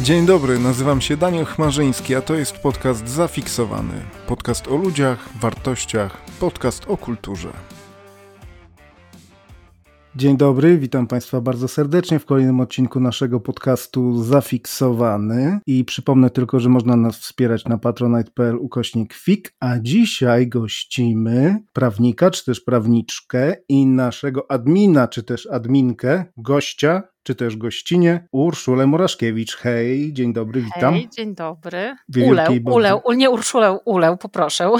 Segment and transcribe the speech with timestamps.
[0.00, 4.02] Dzień dobry, nazywam się Daniel Chmarzyński, a to jest podcast Zafiksowany.
[4.26, 7.75] Podcast o ludziach, wartościach, podcast o kulturze.
[10.16, 15.60] Dzień dobry, witam Państwa bardzo serdecznie w kolejnym odcinku naszego podcastu Zafiksowany.
[15.66, 22.30] I przypomnę tylko, że można nas wspierać na patronite.pl ukośnik FIK, a dzisiaj gościmy prawnika,
[22.30, 29.56] czy też prawniczkę i naszego admina, czy też adminkę, gościa, czy też gościnie Urszulę Muraszkiewicz.
[29.56, 30.94] Hej, dzień dobry, witam.
[30.94, 31.96] Hej, dzień dobry.
[32.26, 34.70] Uleł, uleł, nie Urszulę, uleł, poproszę.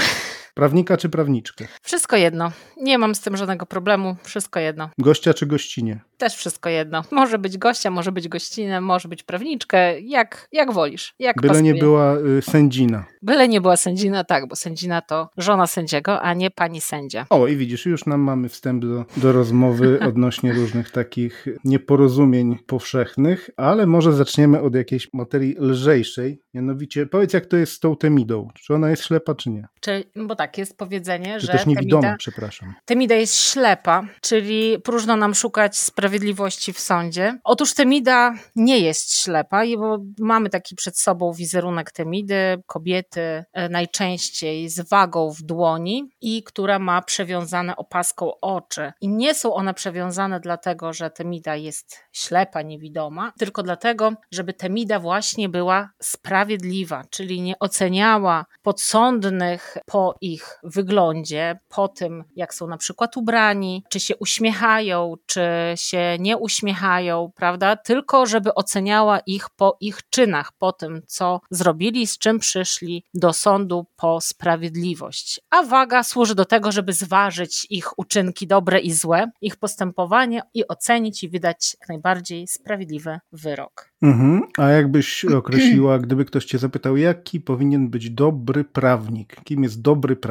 [0.56, 1.66] Prawnika czy prawniczkę?
[1.82, 2.52] Wszystko jedno.
[2.80, 4.16] Nie mam z tym żadnego problemu.
[4.22, 4.90] Wszystko jedno.
[4.98, 6.00] Gościa czy gościnie?
[6.18, 7.02] Też wszystko jedno.
[7.10, 11.14] Może być gościa, może być gościnę, może być prawniczkę, jak, jak wolisz.
[11.18, 11.72] Jak Byle pasuje.
[11.72, 13.04] nie była y, sędzina.
[13.22, 17.26] Byle nie była sędzina, tak, bo sędzina to żona sędziego, a nie pani sędzia.
[17.30, 23.50] O, i widzisz, już nam mamy wstęp do, do rozmowy odnośnie różnych takich nieporozumień powszechnych,
[23.56, 26.42] ale może zaczniemy od jakiejś materii lżejszej.
[26.54, 28.48] Mianowicie, powiedz, jak to jest z tą Temidą.
[28.54, 29.68] Czy ona jest ślepa, czy nie?
[29.80, 31.52] Czy, bo tak, jest powiedzenie, że.
[31.52, 32.74] też niewidoma, Temida, przepraszam.
[32.84, 37.38] Temida jest ślepa, czyli próżno nam szukać sprawiedliwości Sprawiedliwości w sądzie.
[37.44, 44.68] Otóż Temida nie jest ślepa, bo mamy taki przed sobą wizerunek Temidy, kobiety e, najczęściej
[44.68, 48.92] z wagą w dłoni i która ma przewiązane opaską oczy.
[49.00, 55.00] I nie są one przewiązane dlatego, że Temida jest ślepa, niewidoma, tylko dlatego, żeby Temida
[55.00, 62.76] właśnie była sprawiedliwa, czyli nie oceniała podsądnych po ich wyglądzie, po tym, jak są na
[62.76, 65.40] przykład ubrani, czy się uśmiechają, czy
[65.76, 67.76] się się nie uśmiechają, prawda?
[67.76, 73.32] Tylko żeby oceniała ich po ich czynach, po tym, co zrobili, z czym przyszli do
[73.32, 75.40] sądu po sprawiedliwość.
[75.50, 80.68] A waga służy do tego, żeby zważyć ich uczynki dobre i złe, ich postępowanie i
[80.68, 83.90] ocenić i wydać jak najbardziej sprawiedliwy wyrok.
[84.02, 84.42] Mhm.
[84.58, 89.36] A jakbyś określiła, gdyby ktoś cię zapytał, jaki powinien być dobry prawnik?
[89.44, 90.25] Kim jest dobry prawnik?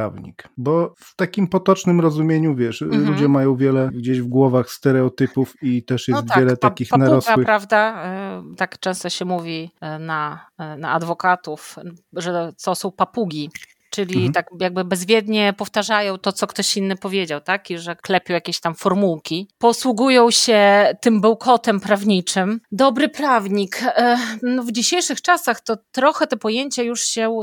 [0.57, 3.05] Bo w takim potocznym rozumieniu, wiesz, mhm.
[3.05, 7.07] ludzie mają wiele gdzieś w głowach stereotypów i też jest no tak, wiele takich papuga,
[7.09, 7.45] narosłych.
[7.45, 8.03] prawda?
[8.03, 10.47] E, tak często się mówi e, na,
[10.77, 11.75] na adwokatów,
[12.13, 13.49] że to są papugi
[13.95, 14.33] czyli mhm.
[14.33, 17.71] tak jakby bezwiednie powtarzają to, co ktoś inny powiedział, tak?
[17.71, 19.47] I że klepią jakieś tam formułki.
[19.57, 22.61] Posługują się tym bełkotem prawniczym.
[22.71, 23.83] Dobry prawnik.
[23.83, 27.41] E, no w dzisiejszych czasach to trochę te pojęcie już się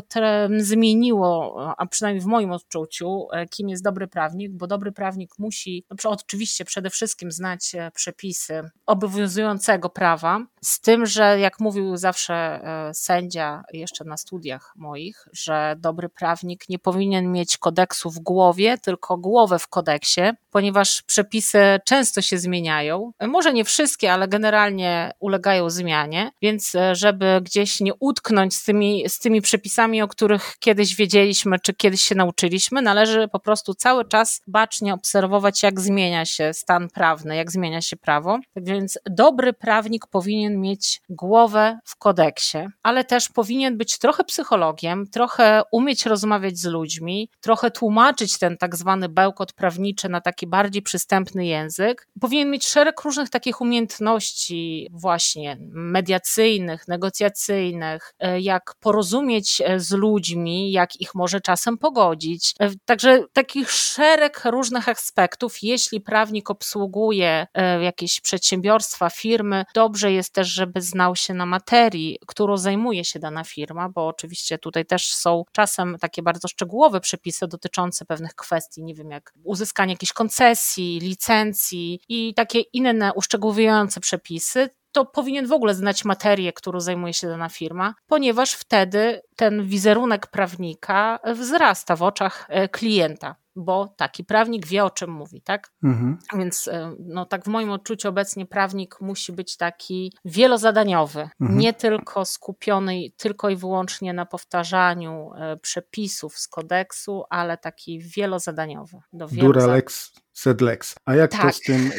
[0.59, 5.85] zmieniło, a przynajmniej w moim odczuciu, e, kim jest dobry prawnik, bo dobry prawnik musi
[6.05, 12.61] no, oczywiście przede wszystkim znać e, przepisy obowiązującego prawa, z tym, że jak mówił zawsze
[12.95, 18.79] sędzia jeszcze na studiach moich, że dobry prawnik prawnik nie powinien mieć kodeksu w głowie,
[18.79, 20.21] tylko głowę w kodeksie,
[20.51, 23.13] ponieważ przepisy często się zmieniają.
[23.29, 29.09] Może nie wszystkie, ale generalnie ulegają zmianie, więc e, żeby gdzieś nie utknąć z tymi,
[29.09, 34.05] z tymi przepisami, o których kiedyś wiedzieliśmy, czy kiedyś się nauczyliśmy, należy po prostu cały
[34.05, 38.39] czas bacznie obserwować, jak zmienia się stan prawny, jak zmienia się prawo.
[38.55, 45.07] Tak więc dobry prawnik powinien mieć głowę w kodeksie, ale też powinien być trochę psychologiem,
[45.07, 50.47] trochę umieć rozmawiać rozmawiać z ludźmi, trochę tłumaczyć ten tak zwany bełkot prawniczy na taki
[50.47, 52.09] bardziej przystępny język.
[52.21, 60.73] Powinien mieć szereg różnych takich umiejętności właśnie mediacyjnych, negocjacyjnych, e, jak porozumieć e, z ludźmi,
[60.73, 62.55] jak ich może czasem pogodzić.
[62.61, 67.47] E, także takich szereg różnych aspektów, jeśli prawnik obsługuje
[67.81, 73.45] jakieś przedsiębiorstwa, firmy, dobrze jest też, żeby znał się na materii, którą zajmuje się dana
[73.45, 78.83] firma, bo oczywiście tutaj też są czasem takie takie bardzo szczegółowe przepisy dotyczące pewnych kwestii,
[78.83, 85.53] nie wiem, jak uzyskanie jakiejś koncesji, licencji i takie inne uszczegółowiające przepisy, to powinien w
[85.53, 92.03] ogóle znać materię, którą zajmuje się dana firma, ponieważ wtedy ten wizerunek prawnika wzrasta w
[92.03, 95.73] oczach e, klienta bo taki prawnik wie, o czym mówi, tak?
[95.85, 96.19] Mhm.
[96.35, 101.59] Więc e, no, tak w moim odczuciu obecnie prawnik musi być taki wielozadaniowy, mhm.
[101.59, 108.99] nie tylko skupiony tylko i wyłącznie na powtarzaniu e, przepisów z kodeksu, ale taki wielozadaniowy.
[109.13, 110.95] Do Dura lex sed lex.
[111.07, 111.43] A jak tak.
[111.43, 111.93] to z tym,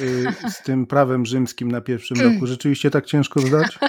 [0.45, 2.47] y, z tym prawem rzymskim na pierwszym roku?
[2.47, 3.79] Rzeczywiście tak ciężko zdać?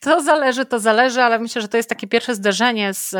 [0.00, 3.10] To zależy, to zależy, ale myślę, że to jest takie pierwsze zderzenie z,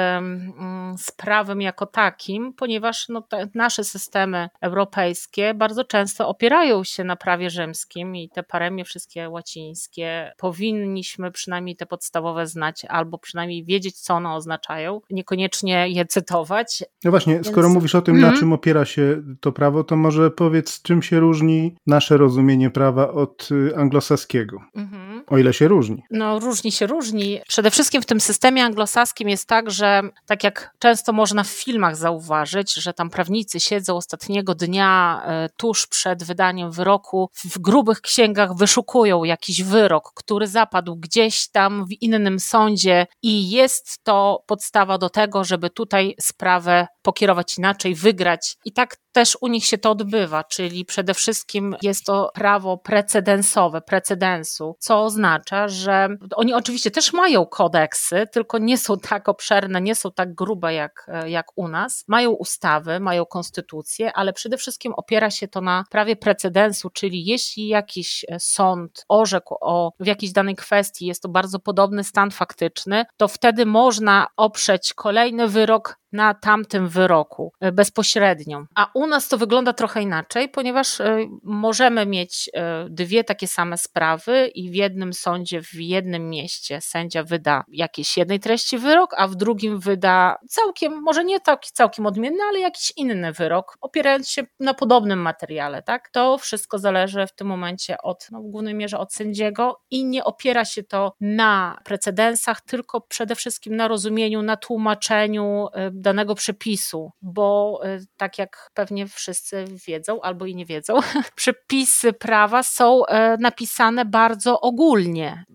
[0.96, 7.50] z prawem jako takim, ponieważ no, nasze systemy europejskie bardzo często opierają się na prawie
[7.50, 14.14] rzymskim i te paremie wszystkie łacińskie powinniśmy przynajmniej te podstawowe znać albo przynajmniej wiedzieć, co
[14.14, 16.84] one oznaczają, niekoniecznie je cytować.
[17.04, 17.46] No właśnie, Więc...
[17.46, 18.40] skoro mówisz o tym, mm na mhm.
[18.40, 23.48] czym opiera się to prawo, to może powiedz, czym się różni nasze rozumienie prawa od
[23.52, 24.60] y, anglosaskiego.
[24.76, 25.07] -hmm.
[25.26, 26.02] O ile się różni.
[26.10, 27.40] No, różni się różni.
[27.48, 31.96] Przede wszystkim w tym systemie anglosaskim jest tak, że tak jak często można w filmach
[31.96, 38.56] zauważyć, że tam prawnicy siedzą ostatniego dnia e, tuż przed wydaniem wyroku, w grubych księgach
[38.56, 45.10] wyszukują jakiś wyrok, który zapadł gdzieś tam w innym sądzie i jest to podstawa do
[45.10, 48.56] tego, żeby tutaj sprawę pokierować inaczej, wygrać.
[48.64, 53.80] I tak też u nich się to odbywa, czyli przede wszystkim jest to prawo precedensowe,
[53.80, 59.94] precedensu, co oznacza, że oni oczywiście też mają kodeksy, tylko nie są tak obszerne, nie
[59.94, 62.04] są tak grube jak, jak u nas.
[62.08, 67.68] Mają ustawy, mają konstytucję, ale przede wszystkim opiera się to na prawie precedensu, czyli jeśli
[67.68, 73.28] jakiś sąd orzekł o, w jakiejś danej kwestii, jest to bardzo podobny stan faktyczny, to
[73.28, 78.64] wtedy można oprzeć kolejny wyrok na tamtym wyroku e, bezpośrednio.
[78.74, 83.78] A u nas to wygląda trochę inaczej, ponieważ e, możemy mieć e, dwie takie same
[83.78, 89.28] sprawy i w jednym sądzie, w jednym mieście sędzia wyda jakiejś jednej treści wyrok, a
[89.28, 94.42] w drugim wyda całkiem, może nie taki całkiem odmienny, ale jakiś inny wyrok, opierając się
[94.60, 95.82] na podobnym materiale.
[95.82, 96.08] Tak?
[96.10, 100.24] To wszystko zależy w tym momencie od, no w głównej mierze od sędziego i nie
[100.24, 107.80] opiera się to na precedensach, tylko przede wszystkim na rozumieniu, na tłumaczeniu danego przepisu, bo
[107.84, 110.94] y, tak jak pewnie wszyscy wiedzą albo i nie wiedzą,
[111.34, 114.87] przepisy prawa są e, napisane bardzo ogólnie.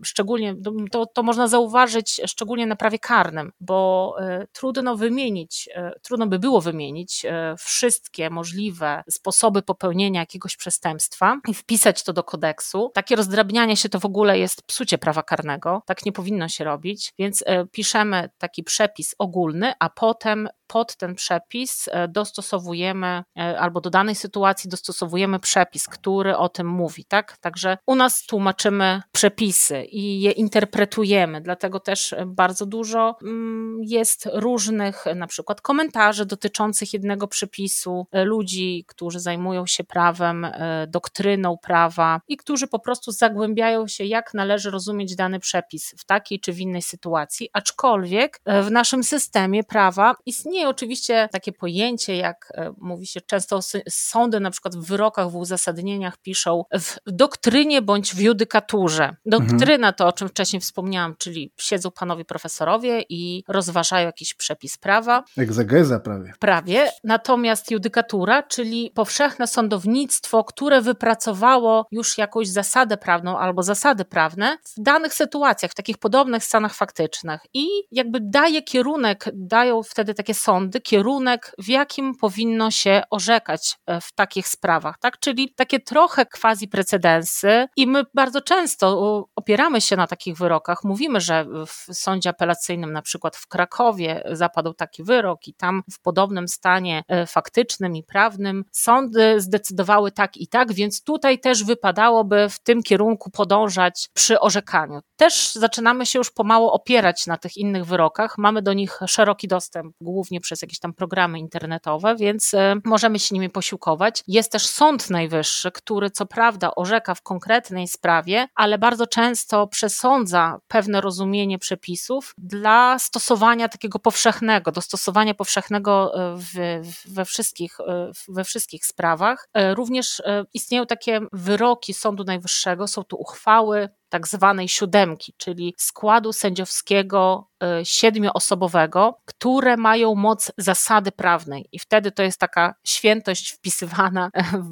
[0.04, 0.56] Szczególnie
[0.92, 6.40] to, to można zauważyć szczególnie na prawie karnym, bo e, trudno wymienić, e, trudno by
[6.40, 7.26] było wymienić
[7.58, 12.92] wszystkie możliwe sposoby popełnienia jakiegoś przestępstwa i wpisać to do kodeksu.
[12.94, 15.82] Takie rozdrabnianie się to w ogóle jest psucie prawa karnego.
[15.86, 21.88] Tak nie powinno się robić, więc piszemy taki przepis ogólny, a potem pod ten przepis
[21.92, 27.38] e, dostosowujemy, e, albo do danej sytuacji dostosowujemy przepis, który o tym mówi, tak?
[27.38, 35.06] Także u nas tłumaczymy przepisy i je interpretujemy, dlatego też bardzo dużo mm, jest różnych
[35.16, 40.48] na przykład komentarzy dotyczących jednego przepisu, e, ludzi, którzy zajmują się prawem,
[40.88, 46.40] doktryną prawa i którzy po prostu zagłębiają się, jak należy rozumieć dany przepis w takiej
[46.40, 52.74] czy w innej sytuacji, aczkolwiek w naszym systemie prawa istnieje oczywiście takie pojęcie, jak e,
[52.78, 53.60] mówi się często,
[53.90, 59.13] sądy na przykład w wyrokach, w uzasadnieniach piszą w doktrynie bądź w judykaturze.
[59.26, 59.94] Doktryna mhm.
[59.94, 65.24] to, o czym wcześniej wspomniałam, czyli siedzą panowie profesorowie i rozważają jakiś przepis prawa.
[65.38, 66.34] Egzegeza prawie.
[66.40, 66.92] Prawie.
[67.04, 74.84] Natomiast judykatura, czyli powszechne sądownictwo, które wypracowało już jakąś zasadę prawną albo zasady prawne w
[74.84, 80.82] danych sytuacjach, w takich podobnych stanach faktycznych i jakby daje kierunek, dają wtedy takie sądy
[80.82, 85.20] kierunek, w jakim powinno się orzekać e, w takich sprawach, tak?
[85.20, 88.93] Czyli takie trochę quasi precedensy i my bardzo często
[89.36, 90.84] opieramy się na takich wyrokach.
[90.84, 96.02] Mówimy, że w sądzie apelacyjnym, na przykład w Krakowie, zapadł taki wyrok i tam w
[96.02, 102.50] podobnym stanie e, faktycznym i prawnym sądy zdecydowały tak i tak, więc tutaj też wypadałoby
[102.50, 105.00] w tym kierunku podążać przy orzekaniu.
[105.16, 108.38] Też zaczynamy się już pomału opierać na tych innych wyrokach.
[108.38, 113.36] Mamy do nich szeroki dostęp, głównie przez jakieś tam programy internetowe, więc e, możemy się
[113.36, 114.24] nimi posiłkować.
[114.28, 120.60] Jest też Sąd Najwyższy, który co prawda orzeka w konkretnej sprawie, ale bardzo często przesądza
[120.68, 126.82] pewne rozumienie przepisów dla stosowania takiego powszechnego, do stosowania powszechnego e, w,
[127.14, 129.50] we, wszystkich, e, we wszystkich sprawach.
[129.76, 130.22] Również
[130.54, 137.50] istnieją takie wyroki Sądu Najwyższego, są tu uchwały tak zwanej siódemki, czyli składu sędziowskiego
[137.84, 141.70] siedmioosobowego, które mają moc zasady prawnej.
[141.72, 144.32] I wtedy to jest taka świętość wpisywana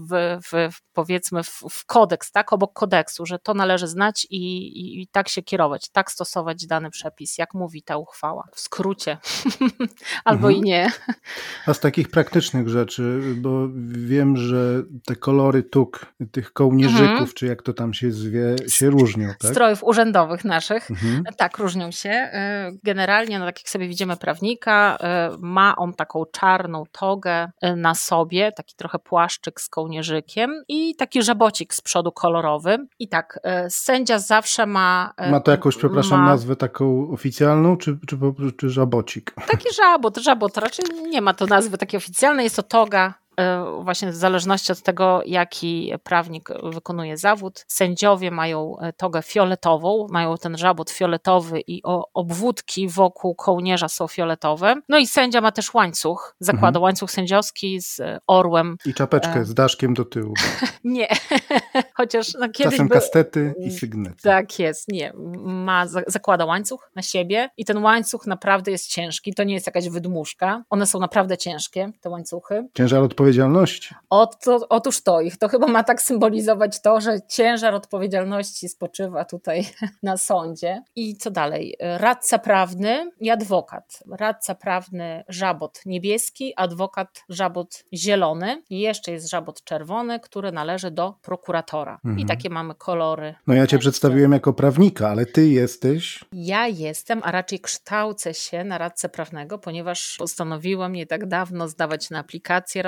[0.09, 5.01] w, w powiedzmy w, w, kodeks, tak, obok kodeksu, że to należy znać i, i,
[5.01, 8.47] i, tak się kierować, tak stosować dany przepis, jak mówi ta uchwała.
[8.53, 9.17] W skrócie.
[10.25, 10.55] Albo mhm.
[10.55, 10.91] i nie.
[11.65, 17.29] A z takich praktycznych rzeczy, bo wiem, że te kolory tuk, tych kołnierzyków, mhm.
[17.35, 19.51] czy jak to tam się zwie, się różnią tak?
[19.51, 20.91] strojów urzędowych naszych.
[20.91, 21.23] Mhm.
[21.37, 22.31] Tak, różnią się.
[22.81, 27.75] E, generalnie, no tak jak sobie widzimy prawnika, e, ma on taką czarną togę e,
[27.75, 32.77] na sobie, taki trochę płaszczyk z kołnierzykiem i taki żabocik z przodu kolorowy.
[32.99, 35.13] I tak, sędzia zawsze ma...
[35.31, 36.25] Ma to jakąś, przepraszam, ma...
[36.25, 38.17] nazwę taką oficjalną, czy, czy,
[38.57, 39.33] czy żabocik?
[39.47, 40.57] Taki żabot, żabot.
[40.57, 43.20] Raczej nie ma to nazwy takiej oficjalnej, jest to toga E,
[43.83, 47.65] właśnie w zależności od tego, jaki prawnik wykonuje zawód.
[47.67, 51.81] Sędziowie mają e, togę fioletową, mają ten żabot fioletowy i
[52.13, 54.75] obwódki wokół kołnierza są fioletowe.
[54.89, 56.83] No i sędzia ma też łańcuch, zakłada mhm.
[56.83, 58.77] łańcuch sędziowski z orłem.
[58.85, 60.33] I czapeczkę e, z daszkiem do tyłu.
[60.83, 61.07] Nie.
[61.97, 62.95] chociaż no, kiedyś Czasem był...
[62.95, 64.21] kastety i sygnety.
[64.23, 65.13] Tak jest, nie.
[65.43, 69.33] Ma, zakłada łańcuch na siebie i ten łańcuch naprawdę jest ciężki.
[69.33, 70.63] To nie jest jakaś wydmuszka.
[70.69, 72.67] One są naprawdę ciężkie, te łańcuchy.
[72.73, 73.95] Ciężar odpowiedzialności.
[74.43, 75.37] to, otóż to ich.
[75.37, 79.65] To chyba ma tak symbolizować to, że ciężar odpowiedzialności spoczywa tutaj
[80.03, 80.83] na sądzie.
[80.95, 81.75] I co dalej?
[81.79, 84.03] Radca prawny i adwokat.
[84.11, 88.63] Radca prawny żabot niebieski, adwokat żabot zielony.
[88.69, 91.93] I jeszcze jest żabot czerwony, który należy do prokuratora.
[91.93, 92.19] Mhm.
[92.19, 93.35] I takie mamy kolory.
[93.47, 96.19] No ja cię przedstawiłem jako prawnika, ale ty jesteś?
[96.33, 102.09] Ja jestem, a raczej kształcę się na radcę prawnego, ponieważ postanowiłam nie tak dawno zdawać
[102.09, 102.81] na aplikację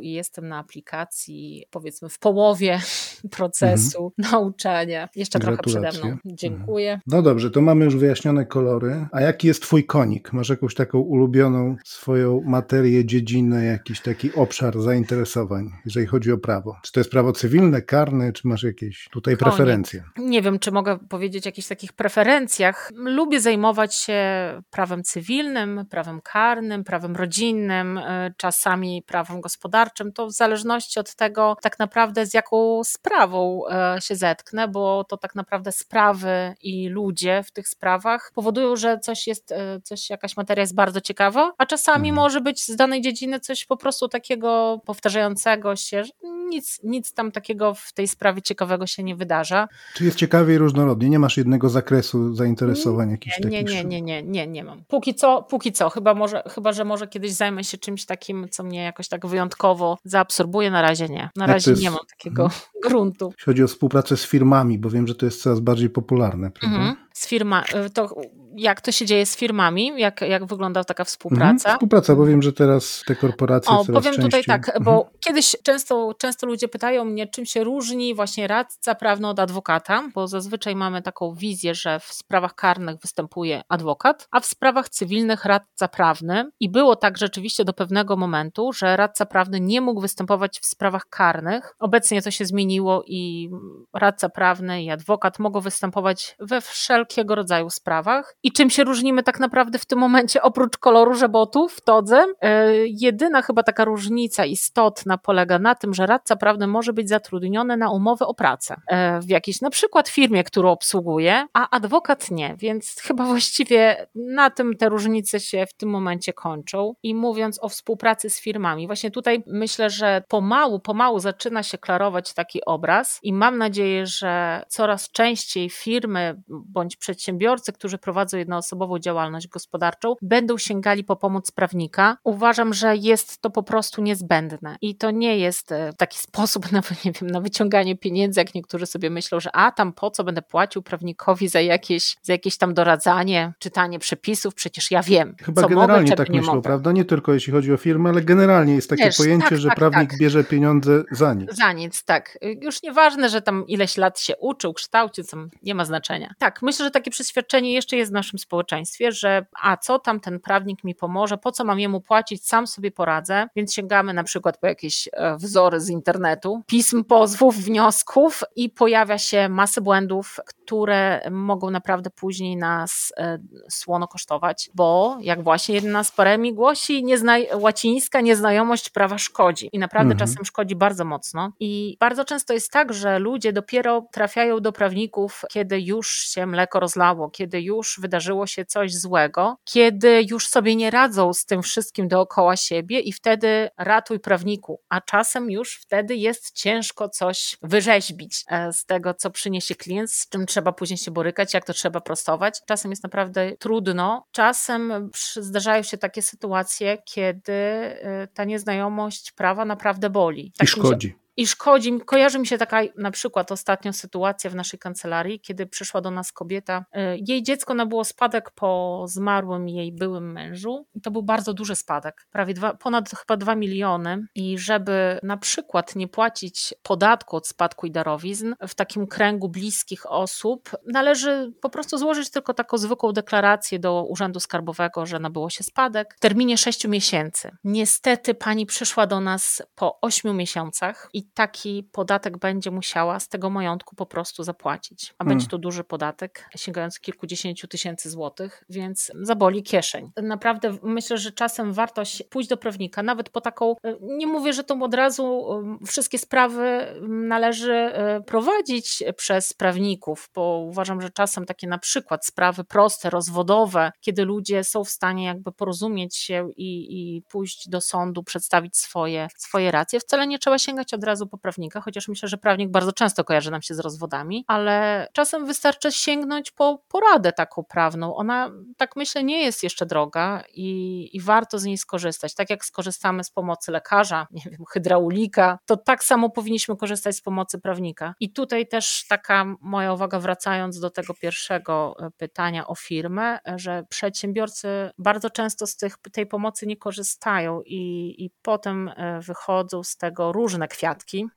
[0.00, 2.80] i jestem na aplikacji powiedzmy w połowie
[3.36, 4.32] procesu mhm.
[4.32, 5.08] nauczania.
[5.16, 6.16] Jeszcze trochę przede mną.
[6.24, 7.00] Dziękuję.
[7.06, 9.06] No dobrze, to mamy już wyjaśnione kolory.
[9.12, 10.32] A jaki jest twój konik?
[10.32, 16.76] Masz jakąś taką ulubioną swoją materię, dziedzinę, jakiś taki obszar zainteresowań, jeżeli chodzi o prawo?
[16.82, 19.54] Czy to jest prawo cywilne, karne, czy masz jakieś tutaj konik.
[19.54, 20.04] preferencje?
[20.18, 22.90] Nie wiem, czy mogę powiedzieć o jakichś takich preferencjach.
[22.94, 24.22] Lubię zajmować się
[24.70, 30.12] prawem cywilnym, prawem karnym, prawem rodzinnym, y, czasami prawem gospodarczym.
[30.12, 33.62] To w zależności od tego, tak naprawdę z jaką sprawą
[33.96, 38.98] y, się zetknę, bo to tak naprawdę sprawy i ludzie w tych sprawach powodują, że
[38.98, 42.14] coś jest, y, coś, jakaś materia jest bardzo ciekawa, a czasami mhm.
[42.14, 46.12] może być z danej dziedziny coś po prostu takiego powtarzającego się, że
[46.52, 49.68] nic, nic tam takiego w tej sprawie ciekawego się nie wydarza.
[49.94, 51.08] Czy jest ciekawie i różnorodnie?
[51.08, 53.74] Nie masz jednego zakresu zainteresowań jakichś nie, takich?
[53.74, 54.84] Nie, nie, nie, nie, nie mam.
[54.88, 58.62] Póki co, póki co, chyba, może, chyba że może kiedyś zajmę się czymś takim, co
[58.62, 60.70] mnie jakoś tak wyjątkowo zaabsorbuje.
[60.70, 61.30] Na razie nie.
[61.36, 61.82] Na razie jest...
[61.82, 62.60] nie mam takiego hmm.
[62.88, 63.26] gruntu.
[63.26, 66.78] Jeśli chodzi o współpracę z firmami, bo wiem, że to jest coraz bardziej popularne, prawda?
[66.78, 66.96] Mhm.
[67.14, 68.08] Z firma, y, to
[68.56, 69.92] jak to się dzieje z firmami?
[69.96, 71.52] Jak, jak wygląda taka współpraca?
[71.52, 74.24] Mhm, współpraca, bo wiem, że teraz te korporacje o, powiem częściej...
[74.24, 75.16] tutaj tak, bo mhm.
[75.20, 80.28] kiedyś często, często ludzie pytają mnie, czym się różni właśnie radca prawny od adwokata, bo
[80.28, 85.88] zazwyczaj mamy taką wizję, że w sprawach karnych występuje adwokat, a w sprawach cywilnych radca
[85.88, 86.50] prawny.
[86.60, 91.06] I było tak rzeczywiście do pewnego momentu, że radca prawny nie mógł występować w sprawach
[91.08, 91.74] karnych.
[91.78, 93.50] Obecnie to się zmieniło i
[93.94, 96.60] radca prawny i adwokat mogą występować we
[97.04, 98.36] wszelkiego rodzaju sprawach.
[98.42, 102.24] I czym się różnimy tak naprawdę w tym momencie, oprócz koloru żebotów w todze?
[102.40, 107.76] E, jedyna chyba taka różnica istotna polega na tym, że radca prawny może być zatrudniony
[107.76, 112.54] na umowę o pracę e, w jakiejś na przykład firmie, którą obsługuje, a adwokat nie,
[112.58, 116.94] więc chyba właściwie na tym te różnice się w tym momencie kończą.
[117.02, 122.34] I mówiąc o współpracy z firmami, właśnie tutaj myślę, że pomału, pomału zaczyna się klarować
[122.34, 129.48] taki obraz i mam nadzieję, że coraz częściej firmy bądź przedsiębiorcy, którzy prowadzą jednoosobową działalność
[129.48, 132.16] gospodarczą, będą sięgali po pomoc prawnika.
[132.24, 136.82] Uważam, że jest to po prostu niezbędne i to nie jest e, taki sposób na,
[137.04, 140.42] nie wiem, na wyciąganie pieniędzy, jak niektórzy sobie myślą, że a tam po co będę
[140.42, 145.34] płacił prawnikowi za jakieś, za jakieś tam doradzanie, czytanie przepisów, przecież ja wiem.
[145.42, 146.64] Chyba co generalnie mogę, tak nie myślą, mogę.
[146.64, 146.92] prawda?
[146.92, 149.76] Nie tylko jeśli chodzi o firmę, ale generalnie jest takie Wiesz, pojęcie, tak, że tak,
[149.76, 150.18] prawnik tak.
[150.18, 151.54] bierze pieniądze za nic.
[151.54, 152.38] Za nic, tak.
[152.60, 156.34] Już nieważne, że tam ileś lat się uczył, kształcił, co nie ma znaczenia.
[156.38, 160.40] Tak, myślę, że takie przeświadczenie jeszcze jest w naszym społeczeństwie, że a co tam ten
[160.40, 164.58] prawnik mi pomoże, po co mam jemu płacić, sam sobie poradzę, więc sięgamy na przykład
[164.58, 171.30] po jakieś e, wzory z internetu, pism, pozwów, wniosków i pojawia się masę błędów, które
[171.30, 173.38] mogą naprawdę później nas e,
[173.70, 179.68] słono kosztować, bo jak właśnie jedna z paremi głosi, niezna łacińska nieznajomość prawa szkodzi.
[179.72, 180.28] I naprawdę mhm.
[180.28, 181.52] czasem szkodzi bardzo mocno.
[181.60, 186.71] I bardzo często jest tak, że ludzie dopiero trafiają do prawników, kiedy już się mleko
[186.80, 192.08] rozlało, kiedy już wydarzyło się coś złego, kiedy już sobie nie radzą z tym wszystkim
[192.08, 198.72] dookoła siebie i wtedy ratuj prawniku, a czasem już wtedy jest ciężko coś wyrzeźbić e,
[198.72, 202.60] z tego, co przyniesie klient, z czym trzeba później się borykać, jak to trzeba prostować.
[202.66, 204.26] Czasem jest naprawdę trudno.
[204.32, 210.52] Czasem zdarzają się takie sytuacje, kiedy e, ta nieznajomość prawa naprawdę boli.
[210.62, 211.21] I szkodzi.
[211.36, 216.00] I szkodzi, kojarzy mi się taka na przykład ostatnio sytuacja w naszej kancelarii, kiedy przyszła
[216.00, 216.84] do nas kobieta.
[216.96, 221.76] Y, jej dziecko nabyło spadek po zmarłym jej byłym mężu i to był bardzo duży
[221.76, 227.48] spadek, prawie dwa, ponad chyba 2 miliony i żeby na przykład nie płacić podatku od
[227.48, 233.12] spadku i darowizn w takim kręgu bliskich osób, należy po prostu złożyć tylko taką zwykłą
[233.12, 237.50] deklarację do Urzędu Skarbowego, że nabyło się spadek w terminie 6 miesięcy.
[237.64, 243.28] Niestety pani przyszła do nas po 8 miesiącach i i taki podatek będzie musiała z
[243.28, 245.14] tego majątku po prostu zapłacić.
[245.18, 245.36] A hmm.
[245.36, 250.10] będzie to duży podatek, sięgający kilkudziesięciu tysięcy złotych, więc zaboli kieszeń.
[250.22, 254.64] Naprawdę myślę, że czasem warto pójść do prawnika, nawet po taką, e, nie mówię, że
[254.64, 255.46] to od razu
[255.86, 262.64] wszystkie sprawy należy e, prowadzić przez prawników, bo uważam, że czasem takie na przykład sprawy
[262.64, 268.22] proste, rozwodowe, kiedy ludzie są w stanie jakby porozumieć się i, i pójść do sądu,
[268.22, 272.38] przedstawić swoje, swoje racje, wcale nie trzeba sięgać od razu po prawnika, chociaż myślę, że
[272.38, 277.64] prawnik bardzo często kojarzy nam się z rozwodami, ale czasem wystarczy sięgnąć po poradę taką
[277.64, 278.16] prawną.
[278.16, 282.34] Ona, tak myślę, nie jest jeszcze droga i, i warto z niej skorzystać.
[282.34, 287.20] Tak jak skorzystamy z pomocy lekarza, nie wiem, hydraulika, to tak samo powinniśmy korzystać z
[287.20, 288.14] pomocy prawnika.
[288.20, 293.84] I tutaj też taka moja uwaga, wracając do tego pierwszego e, pytania o firmę, że
[293.88, 299.96] przedsiębiorcy bardzo często z tych, tej pomocy nie korzystają i, i potem e, wychodzą z
[299.96, 300.68] tego różne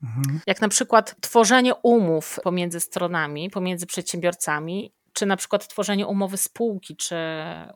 [0.04, 0.40] mhm.
[0.48, 6.96] jak na przykład tworzenie umów pomiędzy stronami, pomiędzy przedsiębiorcami czy na przykład tworzenie umowy spółki,
[6.96, 7.16] czy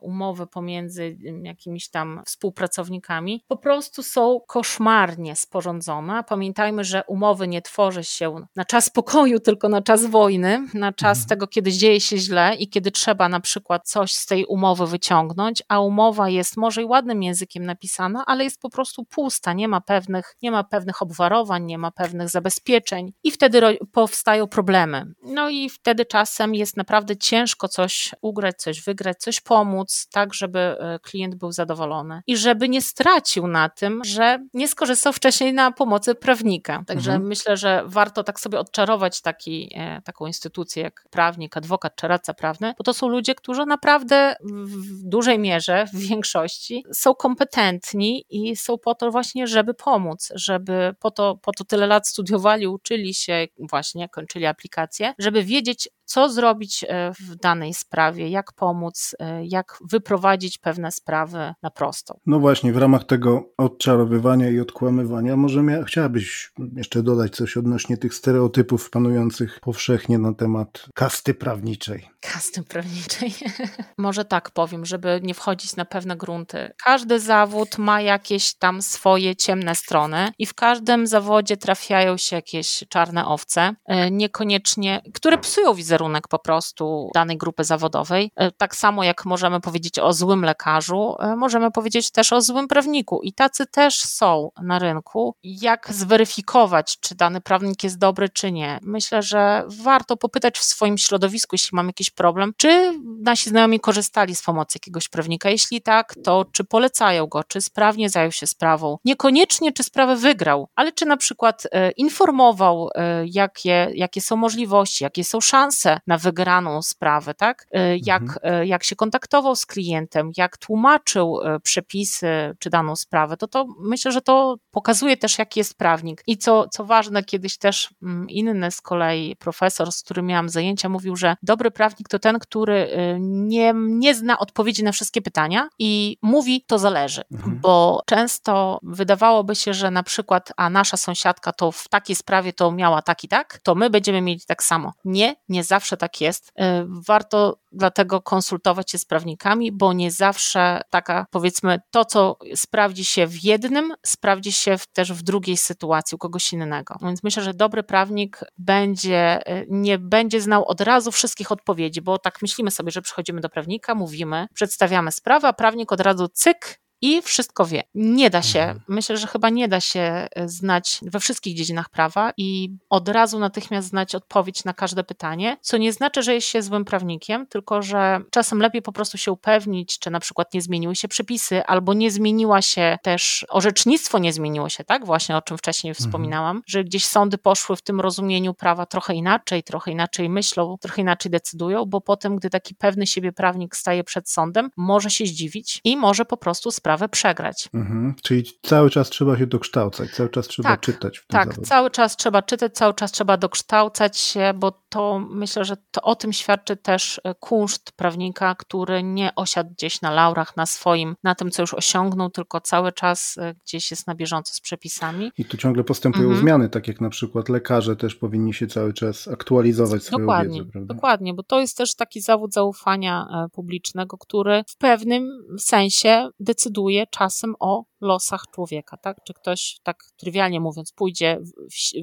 [0.00, 6.24] umowy pomiędzy jakimiś tam współpracownikami, po prostu są koszmarnie sporządzone.
[6.28, 11.18] Pamiętajmy, że umowy nie tworzy się na czas pokoju, tylko na czas wojny, na czas
[11.18, 11.28] mhm.
[11.28, 15.62] tego, kiedy dzieje się źle i kiedy trzeba na przykład coś z tej umowy wyciągnąć,
[15.68, 19.80] a umowa jest może i ładnym językiem napisana, ale jest po prostu pusta, nie ma
[19.80, 25.14] pewnych, nie ma pewnych obwarowań, nie ma pewnych zabezpieczeń i wtedy powstają problemy.
[25.22, 30.34] No i wtedy czasem jest naprawdę ciężko ciężko coś ugrać, coś wygrać, coś pomóc, tak
[30.34, 35.52] żeby e, klient był zadowolony i żeby nie stracił na tym, że nie skorzystał wcześniej
[35.52, 36.84] na pomocy prawnika.
[36.86, 37.28] Także mhm.
[37.28, 42.34] myślę, że warto tak sobie odczarować taki, e, taką instytucję jak prawnik, adwokat czy radca
[42.34, 48.56] prawny, bo to są ludzie, którzy naprawdę w dużej mierze, w większości są kompetentni i
[48.56, 53.14] są po to właśnie, żeby pomóc, żeby po to, po to tyle lat studiowali, uczyli
[53.14, 59.46] się, właśnie kończyli aplikacje, żeby wiedzieć, co zrobić e, w danej sprawie, jak pomóc, e,
[59.46, 62.18] jak wyprowadzić pewne sprawy na prostą.
[62.26, 67.96] No właśnie, w ramach tego odczarowywania i odkłamywania, może mia- chciałabyś jeszcze dodać coś odnośnie
[67.96, 72.08] tych stereotypów panujących powszechnie na temat kasty prawniczej.
[72.20, 73.34] Kasty prawniczej.
[73.98, 76.72] może tak powiem, żeby nie wchodzić na pewne grunty.
[76.84, 82.84] Każdy zawód ma jakieś tam swoje ciemne strony i w każdym zawodzie trafiają się jakieś
[82.88, 88.32] czarne owce, e, niekoniecznie, które psują wizerunek po prostu danej grupy zawodowej.
[88.36, 92.68] E, tak samo jak możemy powiedzieć o złym lekarzu, e, możemy powiedzieć też o złym
[92.68, 95.34] prawniku i tacy też są na rynku.
[95.42, 98.78] Jak zweryfikować, czy dany prawnik jest dobry, czy nie?
[98.82, 104.34] Myślę, że warto popytać w swoim środowisku, jeśli mam jakiś problem, czy nasi znajomi korzystali
[104.34, 105.50] z pomocy jakiegoś prawnika.
[105.50, 108.98] Jeśli tak, to czy polecają go, czy sprawnie zajął się sprawą.
[109.04, 112.88] Niekoniecznie, czy sprawę wygrał, ale czy na przykład e, informował,
[113.24, 117.66] jakie, jakie są możliwości, jakie są szanse, na wygraną sprawę, tak?
[117.76, 118.66] Y, jak, mhm.
[118.66, 124.20] Jak się kontaktował z klientem, jak tłumaczył przepisy czy daną sprawę, to to myślę, że
[124.20, 126.22] to pokazuje też, jaki jest prawnik.
[126.26, 130.88] I co, co ważne, kiedyś też mm, inny z kolei profesor, z którym miałam zajęcia,
[130.88, 132.88] mówił, że dobry prawnik to ten, który
[133.20, 137.60] nie, nie zna odpowiedzi na wszystkie pytania i mówi, to zależy, mhm.
[137.60, 142.72] bo często wydawałoby się, że na przykład, a nasza sąsiadka to w takiej sprawie to
[142.72, 144.92] miała tak i tak, to my będziemy mieli tak samo.
[145.04, 146.48] Nie, nie zawsze zawsze tak jest.
[146.48, 146.52] Y,
[146.86, 153.26] warto dlatego konsultować się z prawnikami, bo nie zawsze taka, powiedzmy, to, co sprawdzi się
[153.26, 156.94] w jednym, sprawdzi się też w drugiej sytuacji u kogoś innego.
[157.02, 162.42] Więc myślę, że dobry prawnik będzie, nie będzie znał od razu wszystkich odpowiedzi, bo tak
[162.42, 167.22] myślimy sobie, że przychodzimy do prawnika, mówimy, przedstawiamy sprawę, a prawnik od razu cyk, i
[167.22, 167.82] wszystko wie.
[167.94, 168.80] Nie da się, mhm.
[168.88, 173.38] myślę, że chyba nie da się e, znać we wszystkich dziedzinach prawa i od razu
[173.38, 177.82] natychmiast znać odpowiedź na każde pytanie, co nie znaczy, że jest się złym prawnikiem, tylko
[177.82, 181.94] że czasem lepiej po prostu się upewnić, czy na przykład nie zmieniły się przepisy, albo
[181.94, 185.06] nie zmieniła się też, orzecznictwo nie zmieniło się, tak?
[185.06, 186.06] Właśnie o czym wcześniej mhm.
[186.08, 191.02] wspominałam, że gdzieś sądy poszły w tym rozumieniu prawa trochę inaczej, trochę inaczej myślą, trochę
[191.02, 195.80] inaczej decydują, bo potem, gdy taki pewny siebie prawnik staje przed sądem, może się zdziwić
[195.84, 197.68] i może po prostu sprawdzić, sprawę przegrać.
[197.74, 198.14] Mhm.
[198.22, 201.18] Czyli cały czas trzeba się dokształcać, cały czas trzeba tak, czytać.
[201.18, 201.68] W tym tak, zawodzie.
[201.68, 206.14] cały czas trzeba czytać, cały czas trzeba dokształcać się, bo to myślę, że to o
[206.14, 211.34] tym świadczy też e, kunszt prawnika, który nie osiadł gdzieś na laurach, na swoim, na
[211.34, 215.32] tym, co już osiągnął, tylko cały czas e, gdzieś jest na bieżąco z przepisami.
[215.38, 216.40] I tu ciągle postępują mhm.
[216.40, 220.72] zmiany, tak jak na przykład lekarze też powinni się cały czas aktualizować swoją dokładnie, wiedzę.
[220.72, 220.94] Prawda?
[220.94, 226.79] Dokładnie, bo to jest też taki zawód zaufania e, publicznego, który w pewnym sensie decyduje
[227.06, 229.16] czasem o losach człowieka, tak?
[229.26, 231.50] Czy ktoś, tak trywialnie mówiąc, pójdzie w,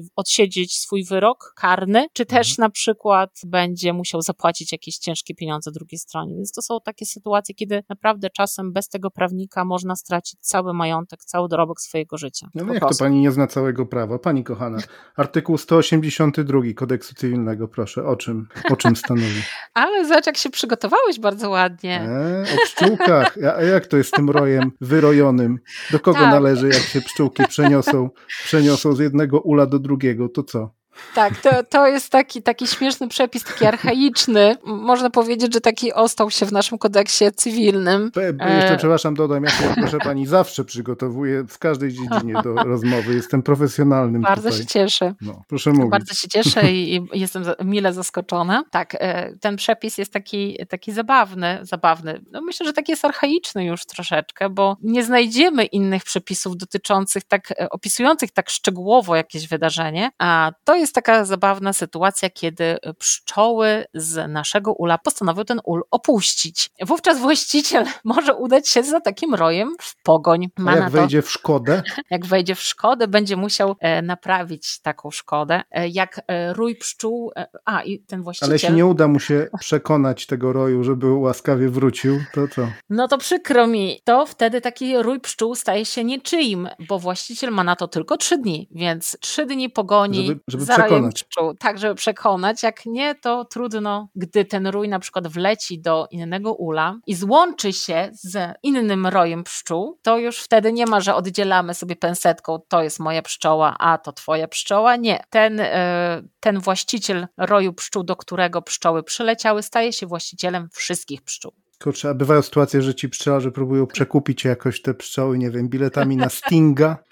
[0.06, 2.66] w, odsiedzieć swój wyrok karny, czy też mhm.
[2.66, 6.34] na przykład będzie musiał zapłacić jakieś ciężkie pieniądze drugiej stronie.
[6.34, 11.24] Więc to są takie sytuacje, kiedy naprawdę czasem bez tego prawnika można stracić cały majątek,
[11.24, 12.48] cały dorobek swojego życia.
[12.54, 12.98] No jak prostu.
[12.98, 14.18] to pani nie zna całego prawa?
[14.18, 14.78] Pani kochana,
[15.16, 19.42] artykuł 182 kodeksu cywilnego, proszę, o czym, o czym stanowi?
[19.74, 22.00] Ale zobacz, jak się przygotowałeś bardzo ładnie.
[22.00, 23.38] E, o pszczółkach.
[23.58, 25.58] A jak to jest z tym rojem wyrojonym?
[25.92, 26.30] Do kogo tak.
[26.30, 28.10] należy, jak się pszczółki przeniosą,
[28.44, 30.28] przeniosą z jednego ula do drugiego?
[30.28, 30.77] To co?
[31.14, 34.56] Tak, to, to jest taki, taki śmieszny przepis, taki archaiczny.
[34.64, 38.10] Można powiedzieć, że taki ostał się w naszym kodeksie cywilnym.
[38.16, 38.76] Jeszcze, e...
[38.76, 43.14] przepraszam, dodam, ja się, proszę pani, zawsze przygotowuję w każdej dziedzinie do rozmowy.
[43.14, 44.62] Jestem profesjonalnym Bardzo tutaj.
[44.62, 45.14] się cieszę.
[45.20, 45.90] No, proszę mówić.
[45.90, 48.64] Bardzo się cieszę i, i jestem mile zaskoczona.
[48.70, 52.20] Tak, e, ten przepis jest taki, taki zabawny, zabawny.
[52.32, 57.50] No myślę, że taki jest archaiczny już troszeczkę, bo nie znajdziemy innych przepisów dotyczących tak,
[57.50, 63.84] e, opisujących tak szczegółowo jakieś wydarzenie, a to jest jest taka zabawna sytuacja, kiedy pszczoły
[63.94, 66.70] z naszego ula postanowią ten ul opuścić.
[66.86, 70.48] Wówczas właściciel może udać się za takim rojem w pogoń.
[70.58, 71.82] Ma jak wejdzie w szkodę?
[72.10, 75.62] Jak wejdzie w szkodę, będzie musiał e, naprawić taką szkodę.
[75.70, 77.32] E, jak e, rój pszczół,
[77.64, 78.48] a i ten właściciel...
[78.48, 82.68] Ale jeśli nie uda mu się przekonać tego roju, żeby łaskawie wrócił, to co?
[82.90, 84.00] No to przykro mi.
[84.04, 88.38] To wtedy taki rój pszczół staje się niczyim, bo właściciel ma na to tylko trzy
[88.38, 91.24] dni, więc trzy dni pogoni żeby, żeby za przekonać.
[91.24, 92.62] Pszczół, tak, żeby przekonać.
[92.62, 97.72] Jak nie, to trudno, gdy ten rój na przykład wleci do innego ula i złączy
[97.72, 102.82] się z innym rojem pszczół, to już wtedy nie ma, że oddzielamy sobie pensetką, to
[102.82, 104.96] jest moja pszczoła, a to twoja pszczoła.
[104.96, 105.24] Nie.
[105.30, 111.52] Ten, e, ten właściciel roju pszczół, do którego pszczoły przyleciały, staje się właścicielem wszystkich pszczół.
[111.82, 116.16] Kurczę, a bywają sytuacje, że ci pszczelarze próbują przekupić jakoś te pszczoły, nie wiem, biletami
[116.16, 116.96] na Stinga.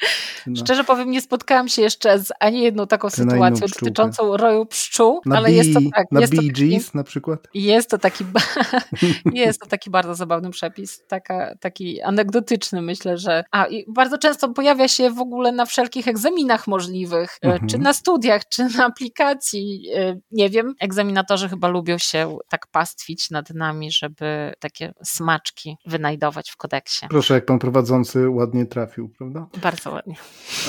[0.46, 0.56] Na...
[0.56, 5.36] Szczerze powiem, nie spotkałam się jeszcze z ani jedną taką sytuacją dotyczącą roju pszczół, na
[5.36, 6.12] ale jest to tak.
[6.12, 7.48] Na jest Bee Gees na przykład?
[7.54, 8.24] Jest to taki,
[9.32, 14.48] jest to taki bardzo zabawny przepis, taka, taki anegdotyczny myślę, że a i bardzo często
[14.48, 17.68] pojawia się w ogóle na wszelkich egzaminach możliwych, e, mhm.
[17.68, 23.30] czy na studiach, czy na aplikacji, e, nie wiem, egzaminatorzy chyba lubią się tak pastwić
[23.30, 27.06] nad nami, żeby takie smaczki wynajdować w kodeksie.
[27.10, 29.46] Proszę, jak pan prowadzący ładnie trafił, prawda?
[29.62, 30.14] Bardzo ładnie.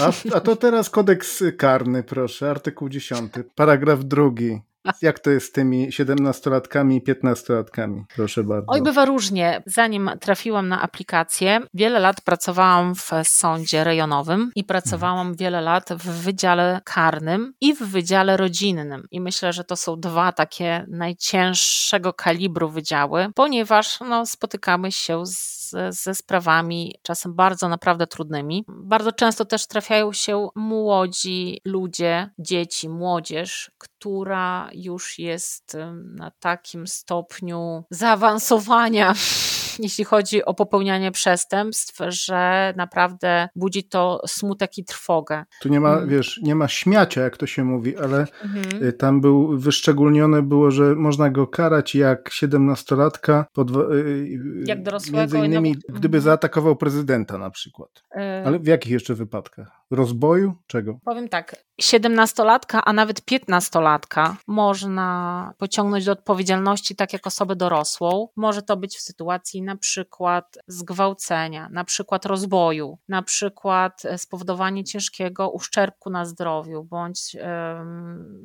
[0.02, 4.62] A, a to teraz kodeks karny, proszę, artykuł 10, paragraf drugi.
[5.02, 8.04] Jak to jest z tymi 17-latkami i 15-latkami?
[8.16, 8.66] Proszę bardzo.
[8.68, 9.64] Oj, bywa różnie.
[9.66, 16.24] Zanim trafiłam na aplikację, wiele lat pracowałam w sądzie rejonowym i pracowałam wiele lat w
[16.24, 19.08] wydziale karnym i w wydziale rodzinnym.
[19.12, 25.57] I myślę, że to są dwa takie najcięższego kalibru wydziały, ponieważ no, spotykamy się z
[25.90, 28.66] ze sprawami czasem bardzo naprawdę trudnymi.
[28.68, 37.84] Bardzo często też trafiają się młodzi ludzie, dzieci, młodzież, która już jest na takim stopniu
[37.90, 39.14] zaawansowania
[39.84, 45.44] jeśli chodzi o popełnianie przestępstw, że naprawdę budzi to smutek i trwogę.
[45.62, 46.10] Tu nie ma, mm.
[46.10, 48.84] wiesz, nie ma śmiacia, jak to się mówi, ale mhm.
[48.84, 55.18] Y, tam był wyszczególnione było, że można go karać jak siedemnastolatka, y, y, jak dorosłego.
[55.18, 56.24] Między innymi, no, gdyby mhm.
[56.24, 58.04] zaatakował prezydenta na przykład.
[58.46, 59.77] Ale w jakich jeszcze wypadkach?
[59.92, 60.56] Rozboju?
[60.68, 61.00] Czego?
[61.06, 68.28] Powiem tak, siedemnastolatka, a nawet piętnastolatka można pociągnąć do odpowiedzialności tak jak osobę dorosłą.
[68.36, 75.50] Może to być w sytuacji na przykład zgwałcenia, na przykład rozboju, na przykład spowodowanie ciężkiego
[75.50, 77.36] uszczerbku na zdrowiu, bądź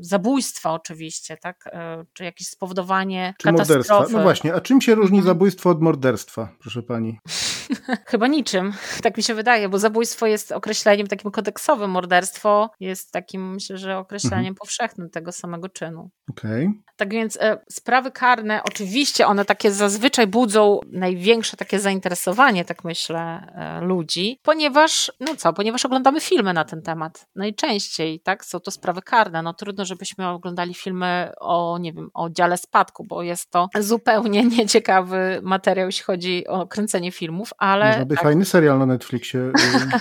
[0.00, 1.64] zabójstwa oczywiście, tak?
[1.66, 3.88] E, czy jakieś spowodowanie czy katastrofy.
[3.88, 4.18] Morderstwa.
[4.18, 5.34] No właśnie, a czym się różni mhm.
[5.34, 7.18] zabójstwo od morderstwa, proszę pani?
[8.10, 13.52] Chyba niczym, tak mi się wydaje, bo zabójstwo jest określeniem takim kodeksowym, morderstwo jest takim,
[13.52, 14.54] myślę, że określeniem mhm.
[14.54, 16.10] powszechnym tego samego czynu.
[16.30, 16.72] Okay.
[16.96, 23.20] Tak więc e, sprawy karne, oczywiście one takie zazwyczaj budzą największe takie zainteresowanie, tak myślę,
[23.54, 27.26] e, ludzi, ponieważ, no co, ponieważ oglądamy filmy na ten temat.
[27.36, 29.42] Najczęściej, tak, są to sprawy karne.
[29.42, 34.44] No trudno, żebyśmy oglądali filmy o, nie wiem, o dziale spadku, bo jest to zupełnie
[34.58, 37.86] nieciekawy materiał, jeśli chodzi o kręcenie filmów, ale...
[37.86, 38.24] Można by tak.
[38.24, 39.52] fajny serial na Netflixie y,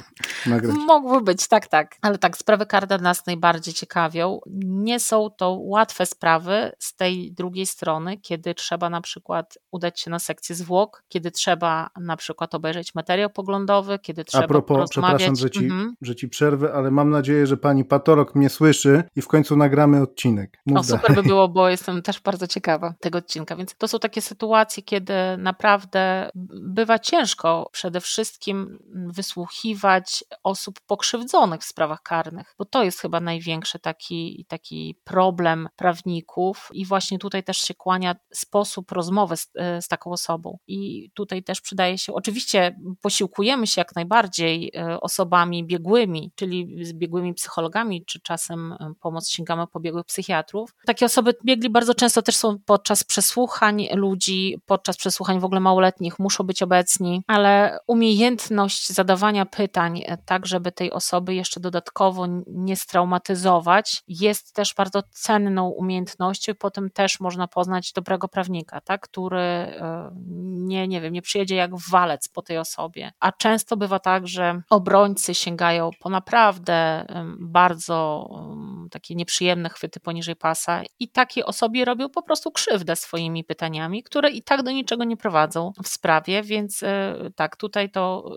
[0.49, 0.75] nagrać.
[0.87, 1.95] Mógłby być, tak, tak.
[2.01, 4.39] Ale tak, sprawy karne nas najbardziej ciekawią.
[4.65, 10.11] Nie są to łatwe sprawy z tej drugiej strony, kiedy trzeba na przykład udać się
[10.11, 15.35] na sekcję zwłok, kiedy trzeba na przykład obejrzeć materiał poglądowy, kiedy trzeba A propos, przepraszam,
[15.35, 15.95] że ci, mhm.
[16.01, 20.01] że ci przerwę, ale mam nadzieję, że pani patolog mnie słyszy i w końcu nagramy
[20.01, 20.57] odcinek.
[20.65, 23.99] Mów o, super by było, bo jestem też bardzo ciekawa tego odcinka, więc to są
[23.99, 26.29] takie sytuacje, kiedy naprawdę
[26.61, 31.10] bywa ciężko ciężko przede wszystkim wysłuchiwać osób pokrzywdzonych
[31.59, 37.43] w sprawach karnych, bo to jest chyba największy taki, taki problem prawników i właśnie tutaj
[37.43, 40.57] też się kłania sposób rozmowy z, z taką osobą.
[40.67, 46.93] I tutaj też przydaje się, oczywiście posiłkujemy się jak najbardziej e, osobami biegłymi, czyli z
[46.93, 50.75] biegłymi psychologami, czy czasem e, pomoc sięgamy po biegłych psychiatrów.
[50.85, 56.19] Takie osoby biegli bardzo często też są podczas przesłuchań ludzi, podczas przesłuchań w ogóle małoletnich
[56.19, 62.75] muszą być obecni, ale umiejętność zadawania pytań, e, tak żeby tej osoby jeszcze dodatkowo nie
[62.75, 69.73] straumatyzować, jest też bardzo cenną umiejętnością i potem też można poznać dobrego prawnika, tak, który
[70.41, 73.11] nie, nie wiem, nie przyjedzie jak walec po tej osobie.
[73.19, 77.05] A często bywa tak, że obrońcy sięgają po naprawdę
[77.39, 78.29] bardzo
[78.91, 84.29] takie nieprzyjemne chwyty poniżej pasa i takiej osobie robią po prostu krzywdę swoimi pytaniami, które
[84.29, 88.31] i tak do niczego nie prowadzą w sprawie, więc e, tak, tutaj to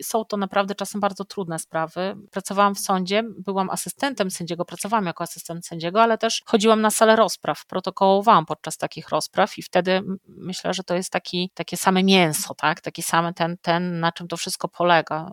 [0.00, 2.07] e, są to naprawdę czasem bardzo trudne sprawy.
[2.30, 7.16] Pracowałam w sądzie, byłam asystentem sędziego, pracowałam jako asystent sędziego, ale też chodziłam na salę
[7.16, 12.54] rozpraw, protokołowałam podczas takich rozpraw i wtedy myślę, że to jest taki, takie same mięso,
[12.54, 12.80] tak?
[12.80, 15.32] Taki same ten, ten, na czym to wszystko polega.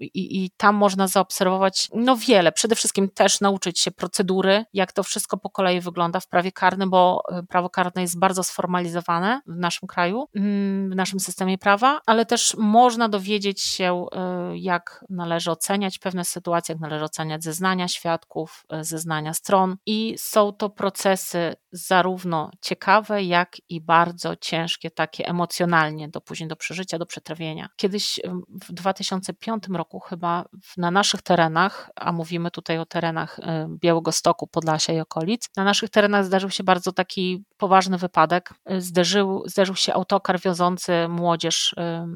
[0.00, 2.52] I, I tam można zaobserwować no wiele.
[2.52, 6.90] Przede wszystkim też nauczyć się procedury, jak to wszystko po kolei wygląda w prawie karnym,
[6.90, 12.00] bo e, prawo karne jest bardzo sformalizowane w naszym kraju, mm, w naszym systemie prawa,
[12.06, 17.88] ale też można dowiedzieć się, e, jak należy oceniać pewne sytuacje, jak należy oceniać zeznania
[17.88, 19.76] świadków, e, zeznania stron.
[19.86, 26.56] I są to procesy zarówno ciekawe, jak i bardzo ciężkie, takie emocjonalnie, do później do
[26.56, 27.68] przeżycia, do przetrawienia.
[27.76, 30.44] Kiedyś w 2005 roku chyba
[30.76, 35.90] na naszych terenach, a mówimy tutaj o terenach Białego Stoku, Podlasia i okolic, na naszych
[35.90, 38.54] terenach zdarzył się bardzo taki poważny wypadek.
[38.78, 41.74] Zderzył, zderzył się autokar wiozący młodzież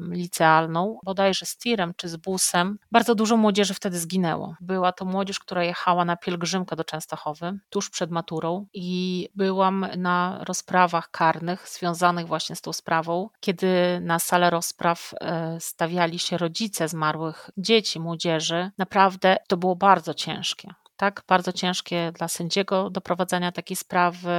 [0.09, 2.77] licealną, bodajże z tirem czy z busem.
[2.91, 4.55] Bardzo dużo młodzieży wtedy zginęło.
[4.59, 10.39] Była to młodzież, która jechała na pielgrzymkę do Częstochowy tuż przed maturą i byłam na
[10.43, 16.87] rozprawach karnych związanych właśnie z tą sprawą, kiedy na salę rozpraw e, stawiali się rodzice
[16.87, 18.71] zmarłych dzieci, młodzieży.
[18.77, 24.29] Naprawdę to było bardzo ciężkie tak, bardzo ciężkie dla sędziego do prowadzenia takiej sprawy,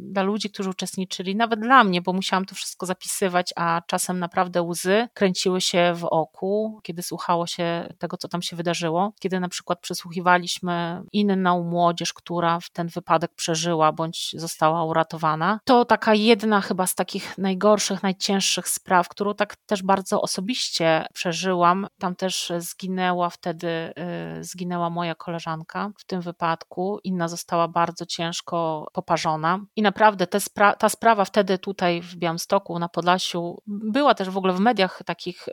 [0.00, 4.62] dla ludzi, którzy uczestniczyli, nawet dla mnie, bo musiałam to wszystko zapisywać, a czasem naprawdę
[4.62, 9.12] łzy kręciły się w oku, kiedy słuchało się tego, co tam się wydarzyło.
[9.20, 15.60] Kiedy na przykład przesłuchiwaliśmy inną młodzież, która w ten wypadek przeżyła bądź została uratowana.
[15.64, 21.86] To taka jedna chyba z takich najgorszych, najcięższych spraw, którą tak też bardzo osobiście przeżyłam.
[21.98, 23.92] Tam też zginęła wtedy,
[24.36, 29.60] yy, zginęła moja koleżanka w tym wypadku, inna została bardzo ciężko poparzona.
[29.76, 34.52] I naprawdę spra ta sprawa wtedy tutaj w Białymstoku, na Podlasiu, była też w ogóle
[34.52, 35.52] w mediach takich y,